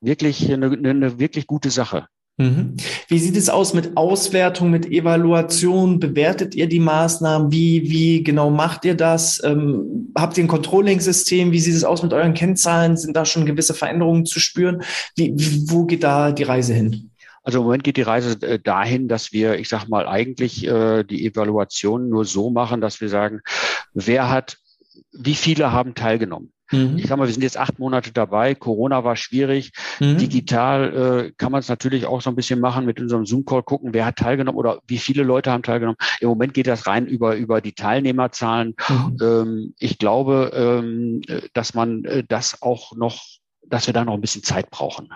[0.00, 2.06] wirklich eine, eine wirklich gute Sache.
[2.38, 2.76] Mhm.
[3.08, 6.00] Wie sieht es aus mit Auswertung, mit Evaluation?
[6.00, 7.52] Bewertet ihr die Maßnahmen?
[7.52, 9.42] Wie, wie genau macht ihr das?
[9.44, 11.52] Ähm, habt ihr ein Controlling-System?
[11.52, 12.96] Wie sieht es aus mit euren Kennzahlen?
[12.96, 14.82] Sind da schon gewisse Veränderungen zu spüren?
[15.14, 15.34] Wie,
[15.68, 17.10] wo geht da die Reise hin?
[17.42, 21.02] Also im Moment geht die Reise äh, dahin, dass wir, ich sage mal, eigentlich äh,
[21.04, 23.40] die Evaluation nur so machen, dass wir sagen,
[23.94, 24.58] wer hat,
[25.12, 26.52] wie viele haben teilgenommen.
[26.72, 26.96] Mhm.
[26.96, 28.54] Ich sag mal, wir sind jetzt acht Monate dabei.
[28.54, 29.72] Corona war schwierig.
[30.00, 30.18] Mhm.
[30.18, 33.92] Digital äh, kann man es natürlich auch so ein bisschen machen mit unserem Zoom-Call gucken,
[33.92, 35.98] wer hat teilgenommen oder wie viele Leute haben teilgenommen.
[36.20, 38.74] Im Moment geht das rein über, über die Teilnehmerzahlen.
[38.88, 39.16] Mhm.
[39.20, 41.20] Ähm, ich glaube, ähm,
[41.52, 43.20] dass man äh, das auch noch,
[43.66, 45.10] dass wir da noch ein bisschen Zeit brauchen.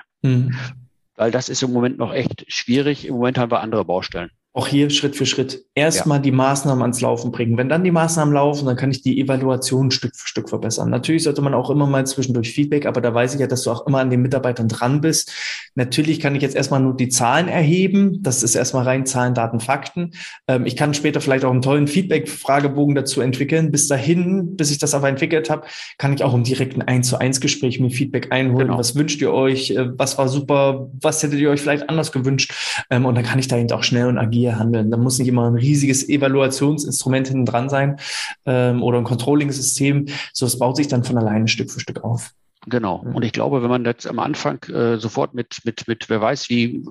[1.16, 3.06] Weil das ist im Moment noch echt schwierig.
[3.06, 4.30] Im Moment haben wir andere Baustellen.
[4.56, 5.66] Auch hier Schritt für Schritt.
[5.74, 6.22] Erstmal ja.
[6.22, 7.58] die Maßnahmen ans Laufen bringen.
[7.58, 10.88] Wenn dann die Maßnahmen laufen, dann kann ich die Evaluation Stück für Stück verbessern.
[10.88, 13.70] Natürlich sollte man auch immer mal zwischendurch Feedback, aber da weiß ich ja, dass du
[13.70, 15.30] auch immer an den Mitarbeitern dran bist.
[15.74, 18.22] Natürlich kann ich jetzt erstmal nur die Zahlen erheben.
[18.22, 20.12] Das ist erstmal rein Zahlen, Daten, Fakten.
[20.48, 23.70] Ähm, ich kann später vielleicht auch einen tollen Feedback-Fragebogen dazu entwickeln.
[23.70, 25.66] Bis dahin, bis ich das aber entwickelt habe,
[25.98, 28.68] kann ich auch im direkten 1 zu 1 Gespräch mir Feedback einholen.
[28.68, 28.78] Genau.
[28.78, 29.72] Was wünscht ihr euch?
[29.72, 30.88] Äh, was war super?
[30.98, 32.54] Was hättet ihr euch vielleicht anders gewünscht?
[32.88, 34.16] Ähm, und dann kann ich da eben auch schnell und
[34.46, 34.90] agil handeln.
[34.90, 37.96] Da muss nicht immer ein riesiges Evaluationsinstrument hinten dran sein
[38.44, 40.06] ähm, oder ein Controlling-System.
[40.32, 42.32] So, es baut sich dann von alleine Stück für Stück auf.
[42.68, 42.96] Genau.
[42.96, 46.50] Und ich glaube, wenn man jetzt am Anfang äh, sofort mit, mit, mit, wer weiß,
[46.50, 46.84] wie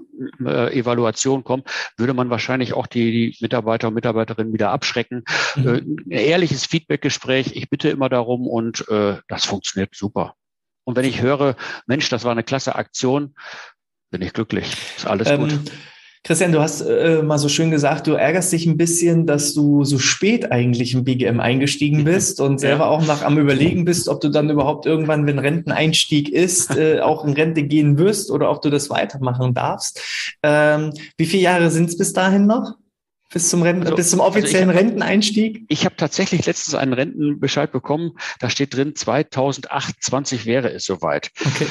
[0.46, 5.26] äh, Evaluation kommt, würde man wahrscheinlich auch die, die Mitarbeiter und Mitarbeiterinnen wieder abschrecken.
[5.56, 5.68] Mhm.
[5.68, 10.36] Äh, ein ehrliches Feedbackgespräch, ich bitte immer darum und äh, das funktioniert super.
[10.86, 13.36] Und wenn ich höre, Mensch, das war eine klasse Aktion,
[14.12, 14.72] bin ich glücklich.
[14.96, 15.60] Ist alles ähm, gut.
[16.26, 19.84] Christian, du hast äh, mal so schön gesagt, du ärgerst dich ein bisschen, dass du
[19.84, 22.90] so spät eigentlich im BGM eingestiegen bist und selber ja.
[22.90, 27.26] auch nach am Überlegen bist, ob du dann überhaupt irgendwann, wenn Renteneinstieg ist, äh, auch
[27.26, 30.02] in Rente gehen wirst oder ob du das weitermachen darfst.
[30.42, 32.74] Ähm, wie viele Jahre sind es bis dahin noch?
[33.32, 35.66] Bis zum, Renten, also, bis zum offiziellen also hab, Renteneinstieg?
[35.68, 38.14] Ich habe tatsächlich letztens einen Rentenbescheid bekommen.
[38.40, 41.30] Da steht drin, 2028 wäre es soweit.
[41.40, 41.68] Okay.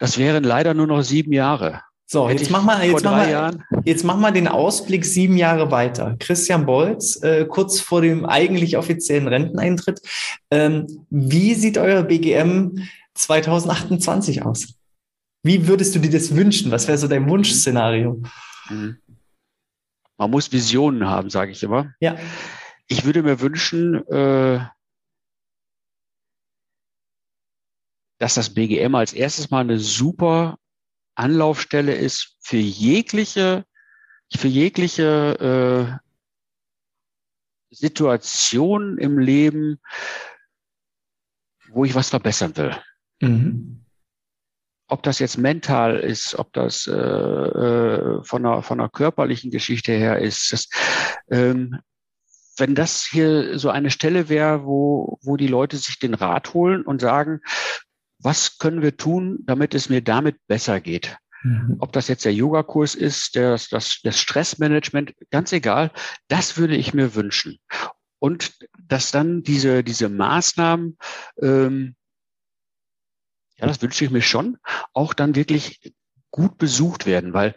[0.00, 1.82] Das wären leider nur noch sieben Jahre.
[2.14, 6.14] So, jetzt mach mal, jetzt mach mal, jetzt mach mal den Ausblick sieben Jahre weiter.
[6.20, 10.00] Christian Bolz, äh, kurz vor dem eigentlich offiziellen Renteneintritt.
[10.48, 14.74] Ähm, wie sieht euer BGM 2028 aus?
[15.42, 16.70] Wie würdest du dir das wünschen?
[16.70, 18.22] Was wäre so dein Wunschszenario?
[18.68, 18.98] Mhm.
[20.16, 21.94] Man muss Visionen haben, sage ich immer.
[21.98, 22.16] Ja.
[22.86, 24.60] Ich würde mir wünschen, äh,
[28.20, 30.58] dass das BGM als erstes mal eine super
[31.14, 33.64] Anlaufstelle ist für jegliche,
[34.34, 36.04] für jegliche äh,
[37.74, 39.80] Situation im Leben,
[41.68, 42.76] wo ich was verbessern will.
[43.20, 43.84] Mhm.
[44.86, 49.92] Ob das jetzt mental ist, ob das äh, äh, von, einer, von einer körperlichen Geschichte
[49.92, 50.52] her ist.
[50.52, 50.68] Das,
[51.30, 51.80] ähm,
[52.56, 56.82] wenn das hier so eine Stelle wäre, wo, wo die Leute sich den Rat holen
[56.82, 57.40] und sagen,
[58.24, 61.18] was können wir tun, damit es mir damit besser geht?
[61.42, 61.76] Mhm.
[61.78, 65.92] Ob das jetzt der Yoga-Kurs ist, das, das, das Stressmanagement, ganz egal,
[66.28, 67.58] das würde ich mir wünschen.
[68.18, 70.96] Und dass dann diese, diese Maßnahmen,
[71.42, 71.94] ähm,
[73.56, 74.56] ja, das wünsche ich mir schon,
[74.94, 75.92] auch dann wirklich
[76.30, 77.54] gut besucht werden, weil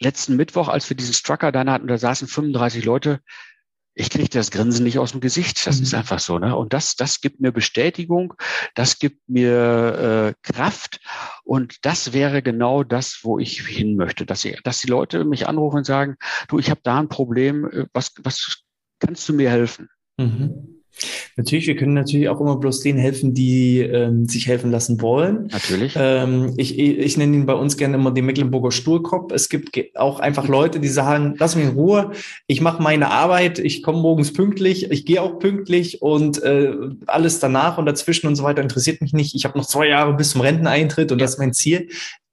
[0.00, 3.20] letzten Mittwoch, als wir diesen Strucker dann hatten, da saßen 35 Leute,
[3.94, 5.66] ich kriege das Grinsen nicht aus dem Gesicht.
[5.66, 5.82] Das mhm.
[5.82, 6.38] ist einfach so.
[6.38, 6.56] Ne?
[6.56, 8.34] Und das, das gibt mir Bestätigung,
[8.74, 11.00] das gibt mir äh, Kraft.
[11.44, 14.26] Und das wäre genau das, wo ich hin möchte.
[14.26, 16.16] Dass, ich, dass die Leute mich anrufen und sagen,
[16.48, 18.62] du, ich habe da ein Problem, äh, was, was
[19.00, 19.88] kannst du mir helfen?
[20.18, 20.69] Mhm.
[21.36, 25.48] Natürlich, wir können natürlich auch immer bloß denen helfen, die ähm, sich helfen lassen wollen.
[25.50, 25.94] Natürlich.
[25.96, 29.32] Ähm, ich, ich nenne ihn bei uns gerne immer den Mecklenburger Sturkopf.
[29.32, 32.10] Es gibt auch einfach Leute, die sagen, lass mich in Ruhe,
[32.46, 36.72] ich mache meine Arbeit, ich komme morgens pünktlich, ich gehe auch pünktlich und äh,
[37.06, 39.34] alles danach und dazwischen und so weiter interessiert mich nicht.
[39.34, 41.24] Ich habe noch zwei Jahre bis zum Renteneintritt und ja.
[41.24, 41.88] das ist mein Ziel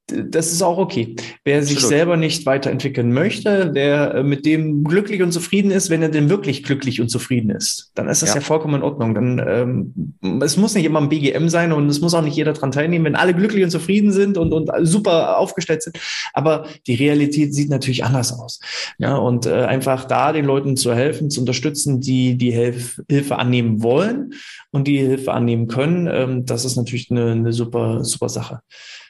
[0.07, 1.15] das ist auch okay.
[1.43, 1.89] Wer sich Absolut.
[1.89, 6.29] selber nicht weiterentwickeln möchte, der äh, mit dem glücklich und zufrieden ist, wenn er denn
[6.29, 9.13] wirklich glücklich und zufrieden ist, dann ist das ja, ja vollkommen in Ordnung.
[9.13, 12.53] Dann ähm, es muss nicht immer ein BGM sein und es muss auch nicht jeder
[12.53, 15.99] dran teilnehmen, wenn alle glücklich und zufrieden sind und, und super aufgestellt sind.
[16.33, 18.61] Aber die Realität sieht natürlich anders aus.
[18.97, 23.37] Ja, und äh, einfach da den Leuten zu helfen, zu unterstützen, die die Hilf Hilfe
[23.39, 24.33] annehmen wollen
[24.71, 28.61] und die Hilfe annehmen können, ähm, das ist natürlich eine, eine super super Sache.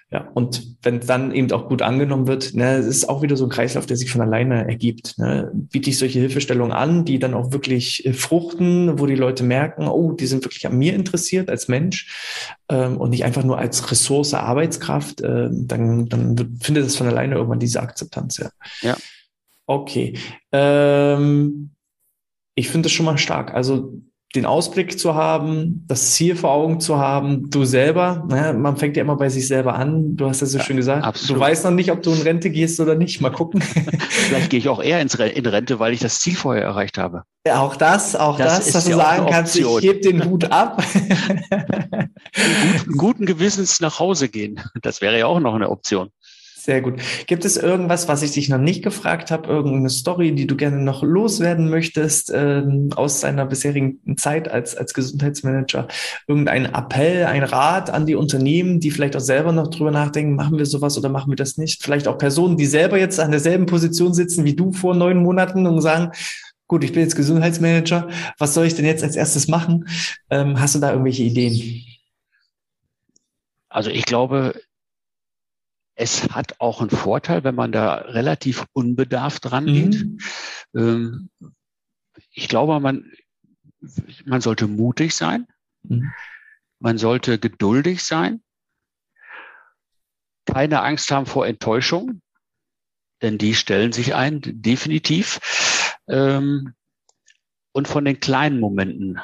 [0.10, 3.36] Ja, und wenn es dann eben auch gut angenommen wird, ne, es ist auch wieder
[3.36, 5.18] so ein Kreislauf, der sich von alleine ergibt.
[5.18, 5.52] Ne.
[5.54, 9.90] Biete ich solche Hilfestellungen an, die dann auch wirklich äh, fruchten, wo die Leute merken,
[9.90, 13.92] oh, die sind wirklich an mir interessiert als Mensch ähm, und nicht einfach nur als
[13.92, 18.38] Ressource, Arbeitskraft, äh, dann, dann wird, findet es von alleine irgendwann diese Akzeptanz.
[18.38, 18.50] Ja.
[18.82, 18.96] ja.
[19.66, 20.18] Okay.
[20.54, 21.72] Ähm,
[22.56, 23.54] ich finde das schon mal stark.
[23.54, 24.02] Also
[24.36, 28.98] den Ausblick zu haben, das Ziel vor Augen zu haben, du selber, ne, man fängt
[28.98, 31.38] ja immer bei sich selber an, du hast ja so ja, schön gesagt, absolut.
[31.38, 33.62] du weißt noch nicht, ob du in Rente gehst oder nicht, mal gucken.
[34.10, 37.24] Vielleicht gehe ich auch eher ins in Rente, weil ich das Ziel vorher erreicht habe.
[37.48, 40.84] Ja, auch das, auch das, das dass du sagen kannst, ich gebe den Hut ab.
[42.84, 46.10] guten, guten Gewissens nach Hause gehen, das wäre ja auch noch eine Option.
[46.68, 47.00] Sehr gut.
[47.28, 50.76] Gibt es irgendwas, was ich dich noch nicht gefragt habe, irgendeine Story, die du gerne
[50.76, 55.88] noch loswerden möchtest ähm, aus deiner bisherigen Zeit als, als Gesundheitsmanager?
[56.28, 60.58] Irgendein Appell, ein Rat an die Unternehmen, die vielleicht auch selber noch drüber nachdenken, machen
[60.58, 61.82] wir sowas oder machen wir das nicht?
[61.82, 65.66] Vielleicht auch Personen, die selber jetzt an derselben Position sitzen wie du vor neun Monaten
[65.68, 66.12] und sagen,
[66.68, 68.10] gut, ich bin jetzt Gesundheitsmanager,
[68.40, 69.88] was soll ich denn jetzt als erstes machen?
[70.30, 71.86] Ähm, hast du da irgendwelche Ideen?
[73.70, 74.54] Also ich glaube,
[76.00, 80.06] es hat auch einen Vorteil, wenn man da relativ unbedarft rangeht.
[80.06, 80.20] Mhm.
[80.76, 81.30] Ähm,
[82.32, 83.12] ich glaube, man,
[84.26, 85.48] man sollte mutig sein.
[85.82, 86.12] Mhm.
[86.80, 88.44] Man sollte geduldig sein.
[90.46, 92.22] Keine Angst haben vor Enttäuschung,
[93.24, 95.40] denn die stellen sich ein, definitiv.
[96.08, 96.76] Ähm,
[97.72, 99.20] und von den kleinen Momenten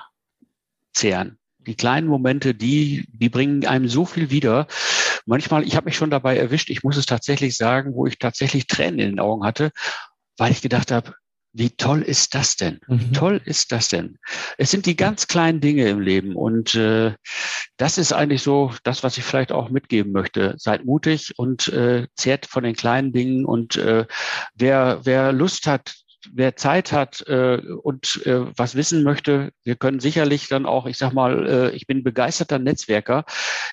[0.91, 1.37] zehren.
[1.59, 4.67] die kleinen Momente, die, die bringen einem so viel wieder.
[5.25, 8.67] Manchmal, ich habe mich schon dabei erwischt, ich muss es tatsächlich sagen, wo ich tatsächlich
[8.67, 9.71] Tränen in den Augen hatte,
[10.37, 11.13] weil ich gedacht habe,
[11.55, 12.79] wie toll ist das denn?
[12.87, 13.13] Wie mhm.
[13.13, 14.17] toll ist das denn?
[14.57, 17.13] Es sind die ganz kleinen Dinge im Leben und äh,
[17.77, 20.55] das ist eigentlich so das, was ich vielleicht auch mitgeben möchte.
[20.57, 24.07] Seid mutig und äh, zehrt von den kleinen Dingen und äh,
[24.55, 25.93] wer, wer Lust hat,
[26.31, 30.97] wer Zeit hat äh, und äh, was wissen möchte, wir können sicherlich dann auch, ich
[30.97, 33.25] sag mal, äh, ich bin begeisterter Netzwerker.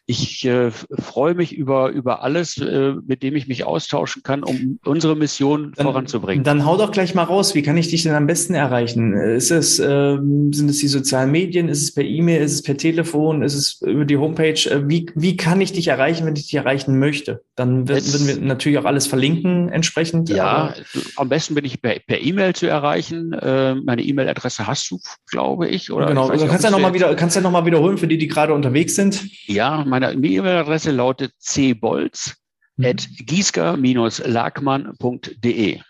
[0.07, 4.79] Ich äh, freue mich über, über alles, äh, mit dem ich mich austauschen kann, um
[4.85, 6.45] unsere Mission dann, voranzubringen.
[6.45, 7.55] Dann hau doch gleich mal raus.
[7.55, 9.15] Wie kann ich dich denn am besten erreichen?
[9.15, 11.69] Ist es, äh, sind es die sozialen Medien?
[11.69, 12.43] Ist es per E-Mail?
[12.43, 13.43] Ist es per Telefon?
[13.43, 14.69] Ist es über die Homepage?
[14.71, 17.43] Äh, wie, wie kann ich dich erreichen, wenn ich dich erreichen möchte?
[17.55, 20.29] Dann würden wir natürlich auch alles verlinken entsprechend.
[20.29, 20.75] Ja,
[21.17, 23.35] am besten bin ich per E-Mail E-Mail zu erreichen.
[23.35, 25.93] Äh, meine E-Mail-Adresse hast du, glaube ich.
[25.93, 28.17] Oder genau, ich also kannst, ja noch mal wieder, kannst ja nochmal wiederholen für die,
[28.17, 29.29] die gerade unterwegs sind.
[29.47, 32.37] Ja, meine E-Mail-Adresse lautet cbolz
[32.77, 32.87] mhm.
[32.87, 35.81] at giesker-lagmann.de.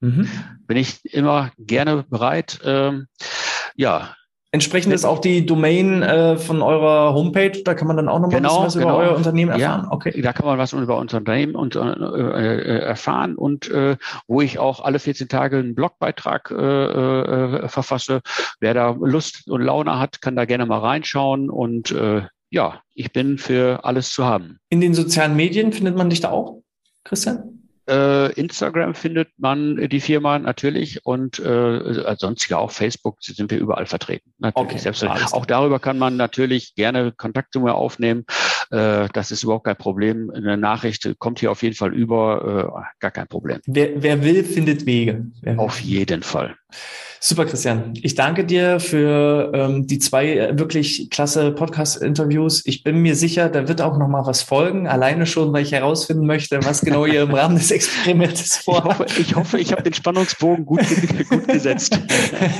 [0.00, 0.28] Mhm.
[0.66, 3.08] Bin ich immer gerne bereit, ähm,
[3.74, 4.14] ja,
[4.50, 8.30] Entsprechend ist auch die Domain äh, von eurer Homepage, da kann man dann auch noch
[8.30, 8.88] mal genau, was genau.
[8.88, 9.82] über euer Unternehmen erfahren.
[9.84, 10.22] Ja, okay.
[10.22, 14.58] Da kann man was über unser Unternehmen und, äh, äh, erfahren und äh, wo ich
[14.58, 18.22] auch alle 14 Tage einen Blogbeitrag äh, äh, verfasse.
[18.58, 23.12] Wer da Lust und Laune hat, kann da gerne mal reinschauen und äh, ja, ich
[23.12, 24.60] bin für alles zu haben.
[24.70, 26.62] In den sozialen Medien findet man dich da auch,
[27.04, 27.57] Christian?
[27.88, 33.58] Äh, Instagram findet man die Firma natürlich und äh, sonst ja auch Facebook sind wir
[33.58, 34.30] überall vertreten.
[34.38, 35.32] Natürlich okay, selbstverständlich.
[35.32, 38.24] Auch darüber kann man natürlich gerne Kontakt zu mir aufnehmen.
[38.70, 40.30] Äh, das ist überhaupt kein Problem.
[40.30, 43.60] Eine Nachricht kommt hier auf jeden Fall über, äh, gar kein Problem.
[43.66, 45.26] Wer, wer will, findet Wege.
[45.40, 46.54] Wer auf jeden Fall.
[47.20, 47.94] Super, Christian.
[48.00, 52.62] Ich danke dir für ähm, die zwei äh, wirklich klasse Podcast-Interviews.
[52.64, 54.86] Ich bin mir sicher, da wird auch noch mal was folgen.
[54.86, 59.18] Alleine schon, weil ich herausfinden möchte, was genau ihr im Rahmen des Experiments vorhabt.
[59.20, 60.80] Ich hoffe, ich, habe den Spannungsbogen gut,
[61.28, 62.00] gut gesetzt.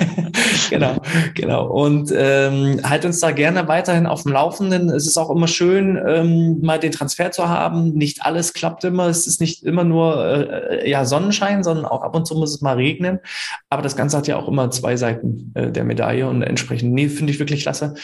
[0.70, 0.96] genau,
[1.34, 1.66] genau.
[1.66, 4.90] Und ähm, halt uns da gerne weiterhin auf dem Laufenden.
[4.90, 7.94] Es ist auch immer schön, ähm, mal den Transfer zu haben.
[7.94, 9.08] Nicht alles klappt immer.
[9.08, 12.60] Es ist nicht immer nur äh, ja Sonnenschein, sondern auch ab und zu muss es
[12.60, 13.18] mal regnen.
[13.70, 17.08] Aber das Ganze hat ja auch immer zwei Seiten äh, der Medaille und entsprechend, nee,
[17.08, 17.94] finde ich wirklich klasse.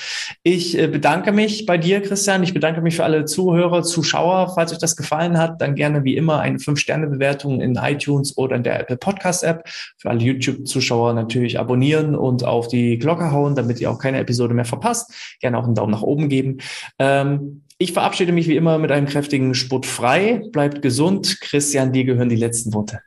[0.42, 2.42] Ich äh, bedanke mich bei dir, Christian.
[2.42, 4.52] Ich bedanke mich für alle Zuhörer, Zuschauer.
[4.56, 6.58] Falls euch das gefallen hat, dann gerne wie immer eine
[7.04, 9.68] 5-Sterne-Bewertung in iTunes oder in der Apple Podcast-App.
[9.98, 14.54] Für alle YouTube-Zuschauer natürlich abonnieren und auf die Glocke hauen, damit ihr auch keine Episode
[14.54, 15.38] mehr verpasst.
[15.40, 16.58] Gerne auch einen Daumen nach oben geben.
[16.98, 20.42] Ähm, ich verabschiede mich wie immer mit einem kräftigen Spurt frei.
[20.52, 21.40] Bleibt gesund.
[21.40, 23.00] Christian, dir gehören die letzten Worte.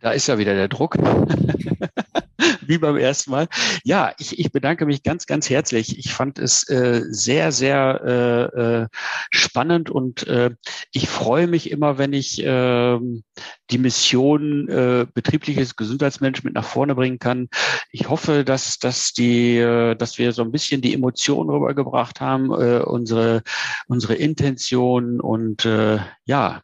[0.00, 0.96] Da ist ja wieder der Druck.
[2.66, 3.48] Wie beim ersten Mal.
[3.84, 5.98] Ja, ich, ich bedanke mich ganz, ganz herzlich.
[5.98, 8.86] Ich fand es äh, sehr, sehr äh, äh,
[9.30, 10.50] spannend und äh,
[10.92, 12.98] ich freue mich immer, wenn ich äh,
[13.70, 17.48] die Mission äh, betriebliches Gesundheitsmanagement nach vorne bringen kann.
[17.90, 22.50] Ich hoffe, dass, dass, die, äh, dass wir so ein bisschen die Emotionen rübergebracht haben,
[22.50, 23.42] äh, unsere,
[23.86, 26.62] unsere Intention und äh, ja,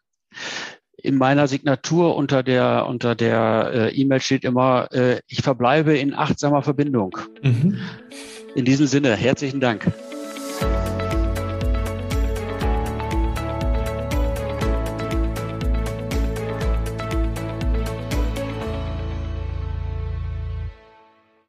[1.03, 6.13] in meiner Signatur unter der unter der äh, E-Mail steht immer, äh, ich verbleibe in
[6.13, 7.17] achtsamer Verbindung.
[7.41, 7.79] Mhm.
[8.55, 9.91] In diesem Sinne, herzlichen Dank.